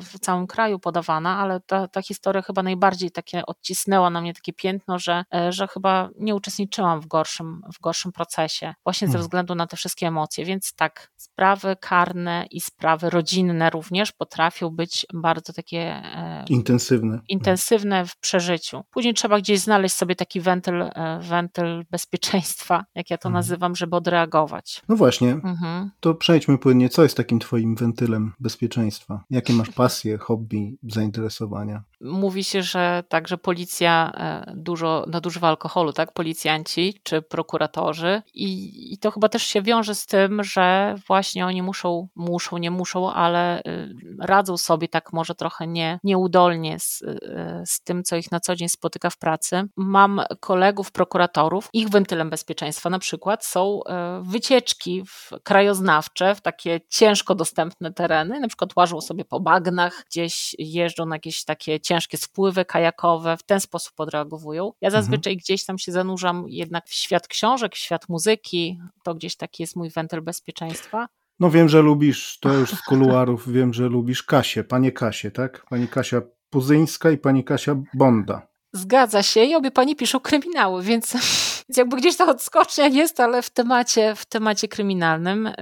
[0.00, 4.52] w całym kraju podawana, ale ta, ta historia chyba najbardziej takie odcisnęła na mnie takie
[4.52, 9.22] piętno, że, e, że chyba nie uczestniczyłam w gorszym, w gorszym procesie, właśnie ze hmm.
[9.22, 10.44] względu na te wszystkie emocje.
[10.44, 17.20] Więc tak, sprawy karne i sprawy rodzinne również potrafią być bardzo takie e, intensywne.
[17.28, 18.84] intensywne w przeżyciu.
[18.90, 23.38] Później trzeba gdzieś znaleźć sobie taki wentyl, e, wentyl bezpieczeństwa, jak ja to mhm.
[23.38, 24.82] nazywam, żeby odreagować.
[24.88, 25.90] No właśnie, mhm.
[26.00, 26.88] to przejdźmy płynnie.
[26.88, 29.24] Co jest takim twoim wentylem bezpieczeństwa?
[29.30, 31.82] Jakie masz pasje, hobby, zainteresowania?
[32.00, 36.12] Mówi się, że także policja e, dużo nadużywa alkoholu, tak?
[36.12, 41.62] Policjanci czy prokuratorzy i, i to chyba też się wiąże z tym, że właśnie oni
[41.62, 47.62] muszą, muszą, nie muszą, ale y, radzą sobie tak może trochę nie, nieudolnie z, y,
[47.66, 52.30] z tym, co ich na co dzień spotyka w pracy mam kolegów prokuratorów, ich wentylem
[52.30, 58.76] bezpieczeństwa na przykład są e, wycieczki w krajoznawcze, w takie ciężko dostępne tereny, na przykład
[58.76, 64.00] łażą sobie po bagnach, gdzieś jeżdżą na jakieś takie ciężkie spływy kajakowe, w ten sposób
[64.00, 64.72] odreagowują.
[64.80, 65.02] Ja mhm.
[65.02, 65.42] zazwyczaj mhm.
[65.42, 69.76] gdzieś tam się zanurzam jednak w świat książek, w świat muzyki, to gdzieś taki jest
[69.76, 71.06] mój wentyl bezpieczeństwa.
[71.40, 75.66] No wiem, że lubisz, to już z kuluarów wiem, że lubisz Kasię, panie Kasię, tak?
[75.70, 78.46] Pani Kasia Puzyńska i pani Kasia Bonda.
[78.76, 81.12] Zgadza się i obie pani piszą kryminały, więc,
[81.68, 85.46] więc jakby gdzieś ta odskocznia jest, ale w temacie, w temacie kryminalnym.
[85.46, 85.52] Y,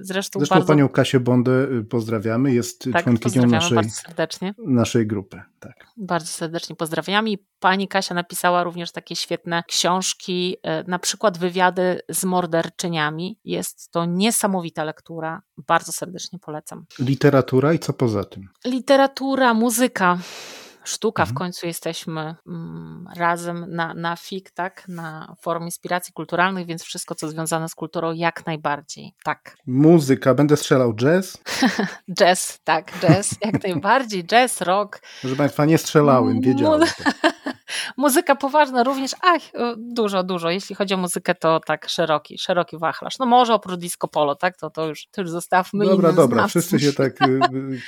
[0.00, 0.68] zresztą, Zresztą bardzo...
[0.68, 3.78] panią Kasię Bondę y, pozdrawiamy, jest tak, członkinią naszej,
[4.58, 5.42] naszej grupy.
[5.60, 5.86] Tak.
[5.96, 12.00] Bardzo serdecznie pozdrawiam i pani Kasia napisała również takie świetne książki, y, na przykład wywiady
[12.08, 13.38] z morderczyniami.
[13.44, 16.84] Jest to niesamowita lektura, bardzo serdecznie polecam.
[16.98, 18.48] Literatura i co poza tym?
[18.64, 20.18] Literatura, muzyka
[20.84, 21.34] sztuka, mhm.
[21.34, 27.14] w końcu jesteśmy mm, razem na, na FIK, tak, na Forum Inspiracji Kulturalnych, więc wszystko,
[27.14, 29.56] co związane z kulturą, jak najbardziej, tak.
[29.66, 31.38] Muzyka, będę strzelał jazz?
[32.18, 35.00] jazz, tak, jazz, jak najbardziej, jazz, rock.
[35.20, 36.88] Proszę Państwa, nie strzelałem, wiedziałem.
[37.96, 39.42] Muzyka poważna również, ach,
[39.76, 40.50] dużo, dużo.
[40.50, 43.18] Jeśli chodzi o muzykę, to tak szeroki, szeroki wachlarz.
[43.18, 46.50] No może oprócz disco polo, tak, to, to, już, to już zostawmy Dobra, dobra, znawców.
[46.50, 47.40] wszyscy się tak y,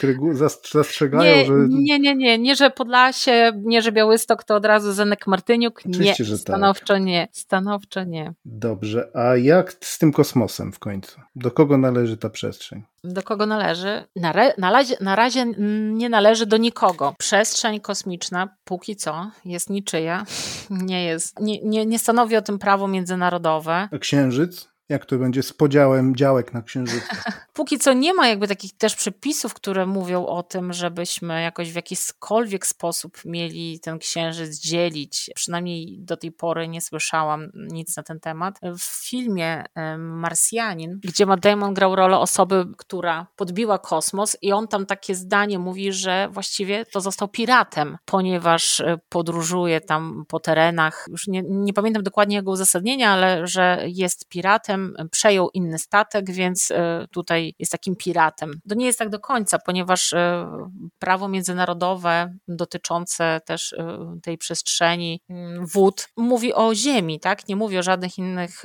[0.04, 0.36] y,
[0.72, 1.52] zastrzegają, nie, że...
[1.68, 5.78] Nie, nie, nie, nie, że Podlasie, nie, że Białystok to od razu Zenek Martyniuk.
[5.78, 6.40] Oczywiście, nie, że tak.
[6.40, 7.02] stanowczo tak.
[7.02, 8.34] nie, stanowczo nie.
[8.44, 11.20] Dobrze, a jak z tym kosmosem w końcu?
[11.36, 12.82] Do kogo należy ta przestrzeń?
[13.04, 14.04] Do kogo należy?
[14.16, 15.46] Na, re, na, razie, na razie
[15.92, 17.14] nie należy do nikogo.
[17.18, 20.24] Przestrzeń kosmiczna póki co jest niczyja,
[20.70, 23.88] nie jest, nie, nie, nie stanowi o tym prawo międzynarodowe.
[23.92, 24.68] A księżyc?
[24.88, 27.16] Jak to będzie z podziałem działek na księżycu?
[27.52, 31.74] Póki co nie ma jakby takich też przepisów, które mówią o tym, żebyśmy jakoś w
[31.74, 35.30] jakikolwiek sposób mieli ten księżyc dzielić.
[35.34, 38.58] Przynajmniej do tej pory nie słyszałam nic na ten temat.
[38.78, 39.64] W filmie
[39.98, 45.58] Marsjanin, gdzie Matt Damon grał rolę osoby, która podbiła kosmos i on tam takie zdanie
[45.58, 51.06] mówi, że właściwie to został piratem, ponieważ e, podróżuje tam po terenach.
[51.10, 54.75] Już nie, nie pamiętam dokładnie jego uzasadnienia, ale że jest piratem
[55.10, 58.60] przejął inny statek, więc e, tutaj jest takim piratem.
[58.68, 60.46] To nie jest tak do końca, ponieważ e,
[60.98, 67.48] prawo międzynarodowe dotyczące też e, tej przestrzeni mm, wód mówi o ziemi, tak?
[67.48, 68.64] Nie mówi o żadnych innych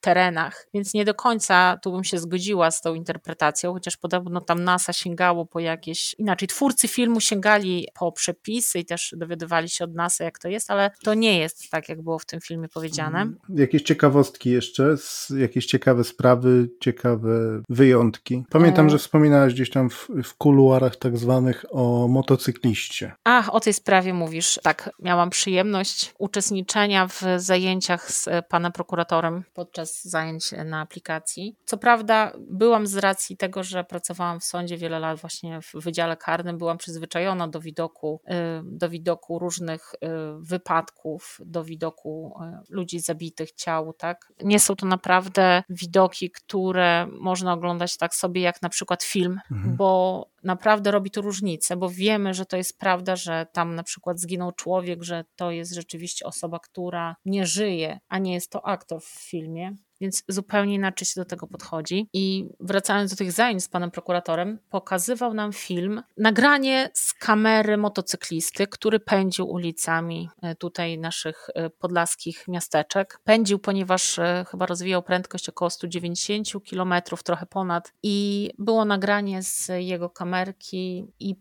[0.00, 4.64] terenach, więc nie do końca tu bym się zgodziła z tą interpretacją, chociaż podobno tam
[4.64, 9.94] NASA sięgało po jakieś, inaczej twórcy filmu sięgali po przepisy i też dowiadywali się od
[9.94, 13.32] NASA jak to jest, ale to nie jest tak, jak było w tym filmie powiedziane.
[13.48, 18.44] Jakieś ciekawostki jeszcze z jakieś ciekawe sprawy, ciekawe wyjątki.
[18.50, 18.90] Pamiętam, e...
[18.90, 23.12] że wspominałaś gdzieś tam w, w kuluarach tak zwanych o motocykliście.
[23.24, 24.60] Ach, o tej sprawie mówisz.
[24.62, 31.56] Tak, miałam przyjemność uczestniczenia w zajęciach z panem prokuratorem podczas zajęć na aplikacji.
[31.64, 36.16] Co prawda, byłam z racji tego, że pracowałam w sądzie wiele lat właśnie w wydziale
[36.16, 38.32] karnym, byłam przyzwyczajona do widoku, y,
[38.64, 39.98] do widoku różnych y,
[40.40, 44.32] wypadków, do widoku y, ludzi zabitych, ciał, tak.
[44.42, 49.40] Nie są to naprawdę naprawdę widoki, które można oglądać tak sobie jak na przykład film,
[49.50, 49.76] mhm.
[49.76, 54.20] bo naprawdę robi to różnicę, bo wiemy, że to jest prawda, że tam na przykład
[54.20, 59.00] zginął człowiek, że to jest rzeczywiście osoba, która nie żyje, a nie jest to aktor
[59.02, 62.08] w filmie więc zupełnie inaczej się do tego podchodzi.
[62.12, 68.66] I wracając do tych zajęć z panem prokuratorem, pokazywał nam film, nagranie z kamery motocyklisty,
[68.66, 73.20] który pędził ulicami e, tutaj naszych e, podlaskich miasteczek.
[73.24, 79.70] Pędził, ponieważ e, chyba rozwijał prędkość około 190 km, trochę ponad, i było nagranie z
[79.76, 81.06] jego kamerki.
[81.20, 81.36] I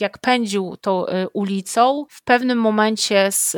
[0.00, 3.56] jak pędził tą ulicą, w pewnym momencie z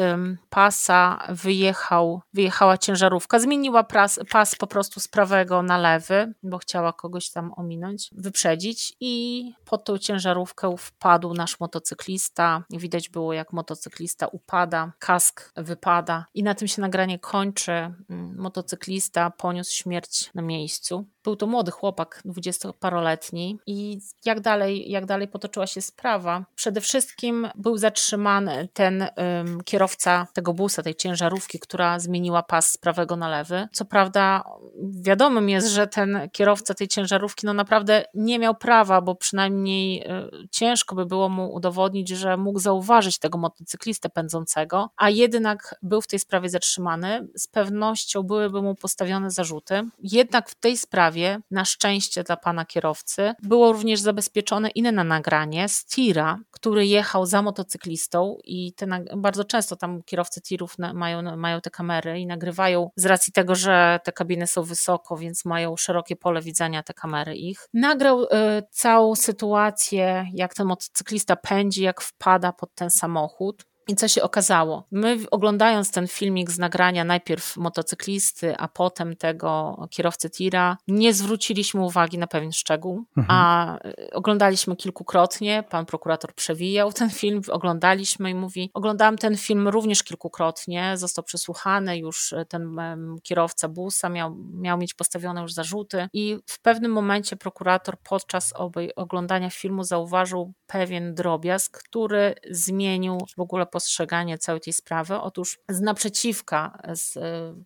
[0.50, 6.92] pasa wyjechał, wyjechała ciężarówka, zmieniła pas pas po prostu z prawego na lewy, bo chciała
[6.92, 12.64] kogoś tam ominąć, wyprzedzić i pod tą ciężarówkę wpadł nasz motocyklista.
[12.70, 17.72] Widać było, jak motocyklista upada, kask wypada i na tym się nagranie kończy.
[17.72, 21.06] Mm, motocyklista poniósł śmierć na miejscu.
[21.24, 26.44] Był to młody chłopak, dwudziestoparoletni i jak dalej, jak dalej potoczyła się sprawa?
[26.54, 32.76] Przede wszystkim był zatrzymany ten um, kierowca tego busa, tej ciężarówki, która zmieniła pas z
[32.76, 33.68] prawego na lewy.
[33.72, 34.44] Co prawda
[34.82, 40.48] wiadomym jest, że ten kierowca tej ciężarówki no naprawdę nie miał prawa, bo przynajmniej y,
[40.50, 46.06] ciężko by było mu udowodnić, że mógł zauważyć tego motocyklistę pędzącego, a jednak był w
[46.06, 47.28] tej sprawie zatrzymany.
[47.36, 49.82] Z pewnością byłyby mu postawione zarzuty.
[49.98, 51.09] Jednak w tej sprawie
[51.50, 57.42] na szczęście dla pana kierowcy, było również zabezpieczone inne nagranie z tira, który jechał za
[57.42, 63.06] motocyklistą i te, bardzo często tam kierowcy tirów mają, mają te kamery i nagrywają z
[63.06, 67.68] racji tego, że te kabiny są wysoko, więc mają szerokie pole widzenia te kamery ich.
[67.74, 68.26] Nagrał y,
[68.70, 73.69] całą sytuację, jak ten motocyklista pędzi, jak wpada pod ten samochód.
[73.90, 74.84] I co się okazało?
[74.90, 81.80] My oglądając ten filmik z nagrania najpierw motocyklisty, a potem tego kierowcy tira, nie zwróciliśmy
[81.80, 83.26] uwagi na pewien szczegół, mhm.
[83.28, 89.68] a e, oglądaliśmy kilkukrotnie, pan prokurator przewijał ten film, oglądaliśmy i mówi, oglądałam ten film
[89.68, 92.76] również kilkukrotnie, został przesłuchany, już e, ten
[93.22, 98.54] kierowca busa miał, miał mieć postawione już zarzuty i w pewnym momencie prokurator podczas
[98.96, 105.16] oglądania filmu zauważył pewien drobiazg, który zmienił w ogóle postawienie postrzeganie całej tej sprawy.
[105.20, 107.18] Otóż z naprzeciwka, z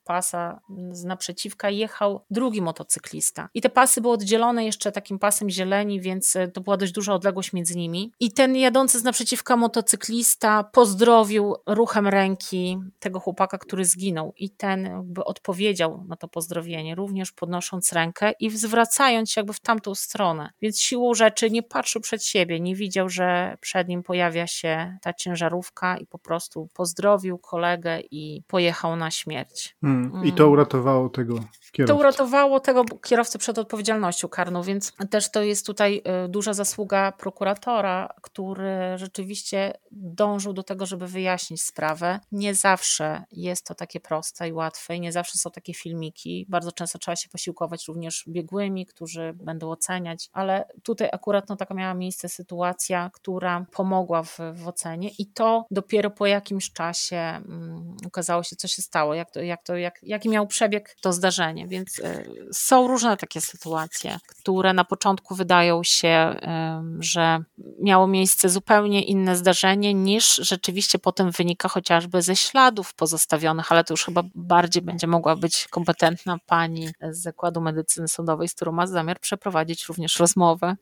[0.04, 0.60] pasa
[0.90, 3.48] z naprzeciwka jechał drugi motocyklista.
[3.54, 7.52] I te pasy były oddzielone jeszcze takim pasem zieleni, więc to była dość duża odległość
[7.52, 8.12] między nimi.
[8.20, 14.32] I ten jadący z naprzeciwka motocyklista pozdrowił ruchem ręki tego chłopaka, który zginął.
[14.36, 19.60] I ten jakby odpowiedział na to pozdrowienie, również podnosząc rękę i zwracając się jakby w
[19.60, 20.50] tamtą stronę.
[20.62, 25.12] Więc siłą rzeczy nie patrzył przed siebie, nie widział, że przed nim pojawia się ta
[25.12, 29.76] ciężarówka i po prostu pozdrowił kolegę i pojechał na śmierć.
[29.80, 30.24] Hmm.
[30.24, 31.34] I to uratowało tego
[31.72, 31.94] kierowcę.
[31.94, 37.12] To uratowało tego kierowcę przed odpowiedzialnością karną, więc też to jest tutaj y, duża zasługa
[37.12, 42.20] prokuratora, który rzeczywiście dążył do tego, żeby wyjaśnić sprawę.
[42.32, 46.46] Nie zawsze jest to takie proste i łatwe, i nie zawsze są takie filmiki.
[46.48, 51.74] Bardzo często trzeba się posiłkować również biegłymi, którzy będą oceniać, ale tutaj akurat no, taka
[51.74, 57.97] miała miejsce sytuacja, która pomogła w, w ocenie i to dopiero po jakimś czasie um,
[58.07, 61.66] okazało się, co się stało, jak to, jak to, jak, jaki miał przebieg to zdarzenie,
[61.68, 67.39] więc y, są różne takie sytuacje, które na początku wydają się, y, że
[67.82, 73.93] miało miejsce zupełnie inne zdarzenie niż rzeczywiście potem wynika chociażby ze śladów pozostawionych, ale to
[73.93, 78.87] już chyba bardziej będzie mogła być kompetentna pani z Zakładu Medycyny Sądowej, z którą ma
[78.87, 80.76] zamiar przeprowadzić również rozmowę.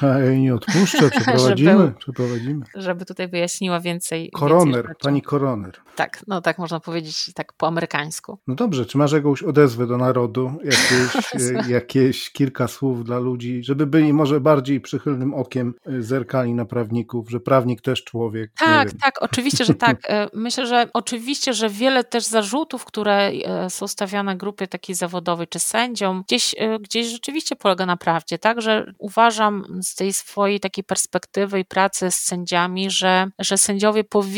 [0.00, 2.66] A ja jej nie odpuszczę, przeprowadzimy, żeby, przeprowadzimy.
[2.74, 4.30] Żeby tutaj wyjaśniła więcej.
[4.48, 5.80] Koroner, pani koroner.
[5.96, 8.38] Tak, no tak można powiedzieć tak po amerykańsku.
[8.46, 11.34] No dobrze, czy masz jakąś odezwę do narodu, jakieś,
[11.66, 16.64] e, jakieś kilka słów dla ludzi, żeby byli może bardziej przychylnym okiem e, zerkali na
[16.64, 18.50] prawników, że prawnik też człowiek.
[18.58, 19.96] Tak, tak, oczywiście, że tak.
[20.06, 23.32] E, myślę, że oczywiście, że wiele też zarzutów, które
[23.68, 28.92] są stawiane grupie takiej zawodowej czy sędziom, gdzieś, gdzieś rzeczywiście polega na prawdzie, tak, że
[28.98, 34.35] uważam z tej swojej takiej perspektywy i pracy z sędziami, że, że sędziowie powinni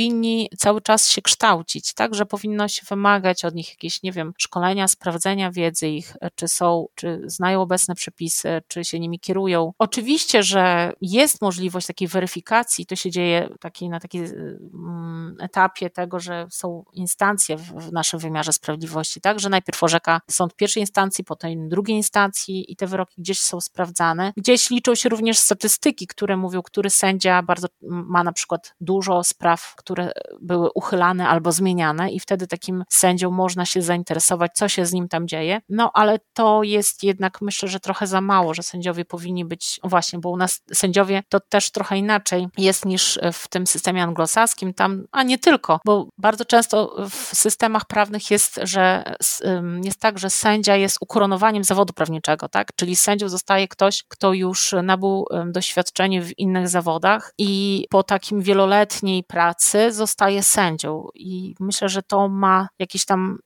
[0.59, 4.89] cały czas się kształcić, tak, że powinno się wymagać od nich jakieś, nie wiem, szkolenia,
[4.89, 9.73] sprawdzenia wiedzy ich, czy są, czy znają obecne przepisy, czy się nimi kierują.
[9.79, 16.21] Oczywiście, że jest możliwość takiej weryfikacji, to się dzieje taki, na takim mm, etapie tego,
[16.21, 21.25] że są instancje w, w naszym wymiarze sprawiedliwości, tak, że najpierw orzeka sąd pierwszej instancji,
[21.25, 24.33] potem drugiej instancji i te wyroki gdzieś są sprawdzane.
[24.37, 29.75] Gdzieś liczą się również statystyki, które mówią, który sędzia bardzo ma na przykład dużo spraw,
[29.89, 34.93] które były uchylane albo zmieniane i wtedy takim sędzią można się zainteresować, co się z
[34.93, 35.61] nim tam dzieje.
[35.69, 40.19] No ale to jest jednak myślę, że trochę za mało, że sędziowie powinni być, właśnie,
[40.19, 45.05] bo u nas sędziowie to też trochę inaczej jest niż w tym systemie anglosaskim, tam,
[45.13, 49.05] a nie tylko, bo bardzo często w systemach prawnych jest, że
[49.85, 52.69] jest tak, że sędzia jest ukoronowaniem zawodu prawniczego, tak?
[52.77, 59.25] Czyli sędzią zostaje ktoś, kto już nabył doświadczenie w innych zawodach i po takim wieloletniej
[59.25, 61.09] pracy zostaje sędzią.
[61.15, 63.39] I myślę, że to ma jakieś tam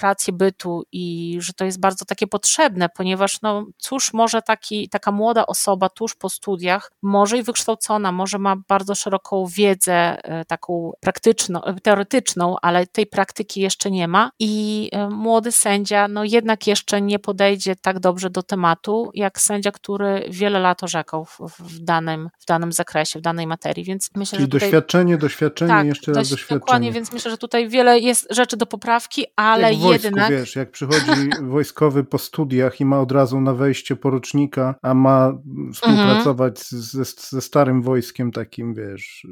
[0.00, 5.12] rację bytu i że to jest bardzo takie potrzebne, ponieważ no cóż może taki, taka
[5.12, 10.92] młoda osoba tuż po studiach, może i wykształcona, może ma bardzo szeroką wiedzę e, taką
[11.00, 17.00] praktyczną, e, teoretyczną, ale tej praktyki jeszcze nie ma i młody sędzia no jednak jeszcze
[17.00, 22.28] nie podejdzie tak dobrze do tematu, jak sędzia, który wiele lat orzekał w, w danym,
[22.38, 24.60] w danym zakresie, w danej materii, więc myślę, Czyli że tutaj...
[24.60, 26.60] doświadczenie, doświadczenie, tak, jeszcze raz doświadczenie.
[26.60, 30.30] Dokładnie, więc myślę, że tutaj wiele jest rzeczy do poprawki, ale jak wojsku, jednak...
[30.30, 35.32] wiesz, jak przychodzi wojskowy po studiach i ma od razu na wejście porucznika, a ma
[35.72, 36.82] współpracować mhm.
[36.82, 39.26] ze, ze starym wojskiem takim, wiesz...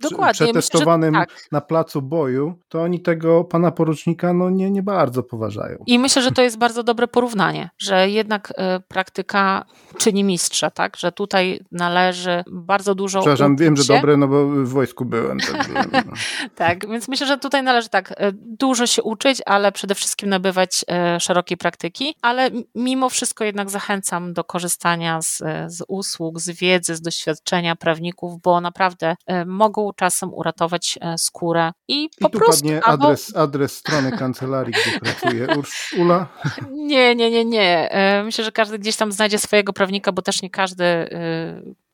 [0.00, 0.34] Dokładnie.
[0.34, 1.52] Przetestowanym myślę, tak.
[1.52, 5.84] na placu boju, to oni tego pana porucznika no nie, nie bardzo poważają.
[5.86, 8.54] I myślę, że to jest bardzo dobre porównanie, że jednak y,
[8.88, 9.64] praktyka
[9.98, 10.96] czyni mistrza, tak?
[10.96, 13.20] Że tutaj należy bardzo dużo.
[13.20, 15.38] Przepraszam, wiem, że dobre, no bo w wojsku byłem.
[15.38, 16.12] Tak, byłem, no.
[16.54, 20.84] tak, więc myślę, że tutaj należy tak y, dużo się uczyć, ale przede wszystkim nabywać
[21.16, 26.96] y, szerokiej praktyki, ale mimo wszystko jednak zachęcam do korzystania z, z usług, z wiedzy,
[26.96, 32.62] z doświadczenia prawników, bo naprawdę mogą czasem uratować skórę i, I po tu prostu.
[32.62, 36.28] Padnie adres, adres strony kancelarii, gdzie pracuje Urszula.
[36.70, 37.90] Nie, nie, nie, nie.
[38.24, 40.84] Myślę, że każdy gdzieś tam znajdzie swojego prawnika, bo też nie każdy,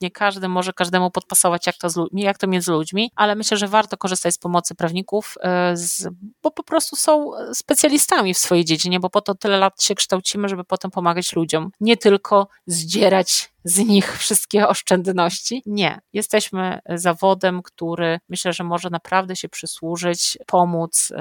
[0.01, 3.69] nie każdy może każdemu podpasować, jak to, z, jak to między ludźmi, ale myślę, że
[3.69, 5.35] warto korzystać z pomocy prawników,
[5.73, 6.09] y, z,
[6.43, 10.49] bo po prostu są specjalistami w swojej dziedzinie, bo po to tyle lat się kształcimy,
[10.49, 11.71] żeby potem pomagać ludziom.
[11.81, 15.63] Nie tylko zdzierać z nich wszystkie oszczędności.
[15.67, 16.01] Nie.
[16.13, 21.13] Jesteśmy zawodem, który myślę, że może naprawdę się przysłużyć, pomóc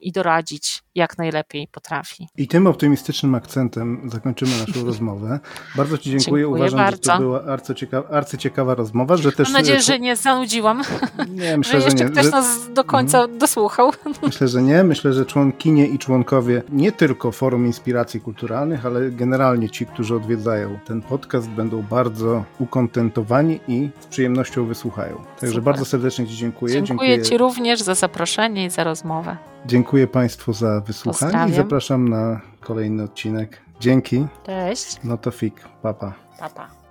[0.00, 2.28] i doradzić jak najlepiej potrafi.
[2.36, 5.40] I tym optymistycznym akcentem zakończymy naszą rozmowę.
[5.76, 6.24] Bardzo Ci dziękuję.
[6.24, 7.12] dziękuję Uważam, bardzo.
[7.12, 9.16] że to była arcyciekawa, arcyciekawa rozmowa.
[9.16, 10.82] Że też Mam nadzieję, że nie zanudziłam.
[11.28, 12.10] Nie, myślę, że, że jeszcze nie.
[12.10, 12.30] ktoś że...
[12.30, 13.38] nas do końca mhm.
[13.38, 13.92] dosłuchał.
[14.22, 14.84] Myślę, że nie.
[14.84, 20.78] Myślę, że członkinie i członkowie nie tylko Forum Inspiracji Kulturalnych, ale generalnie ci, którzy odwiedzają
[20.84, 25.16] ten podcast, będą bardzo ukontentowani i z przyjemnością wysłuchają.
[25.16, 25.62] Także Super.
[25.62, 26.72] bardzo serdecznie Ci dziękuję.
[26.72, 26.86] dziękuję.
[27.08, 29.36] Dziękuję Ci również za zaproszenie i za rozmowę.
[29.66, 31.50] Dziękuję Państwu za wysłuchanie Pozdrawiam.
[31.50, 33.60] i zapraszam na kolejny odcinek.
[33.80, 34.26] Dzięki.
[34.46, 34.96] Cześć.
[35.04, 35.54] No to fik.
[35.82, 36.12] Papa.
[36.38, 36.85] Papa.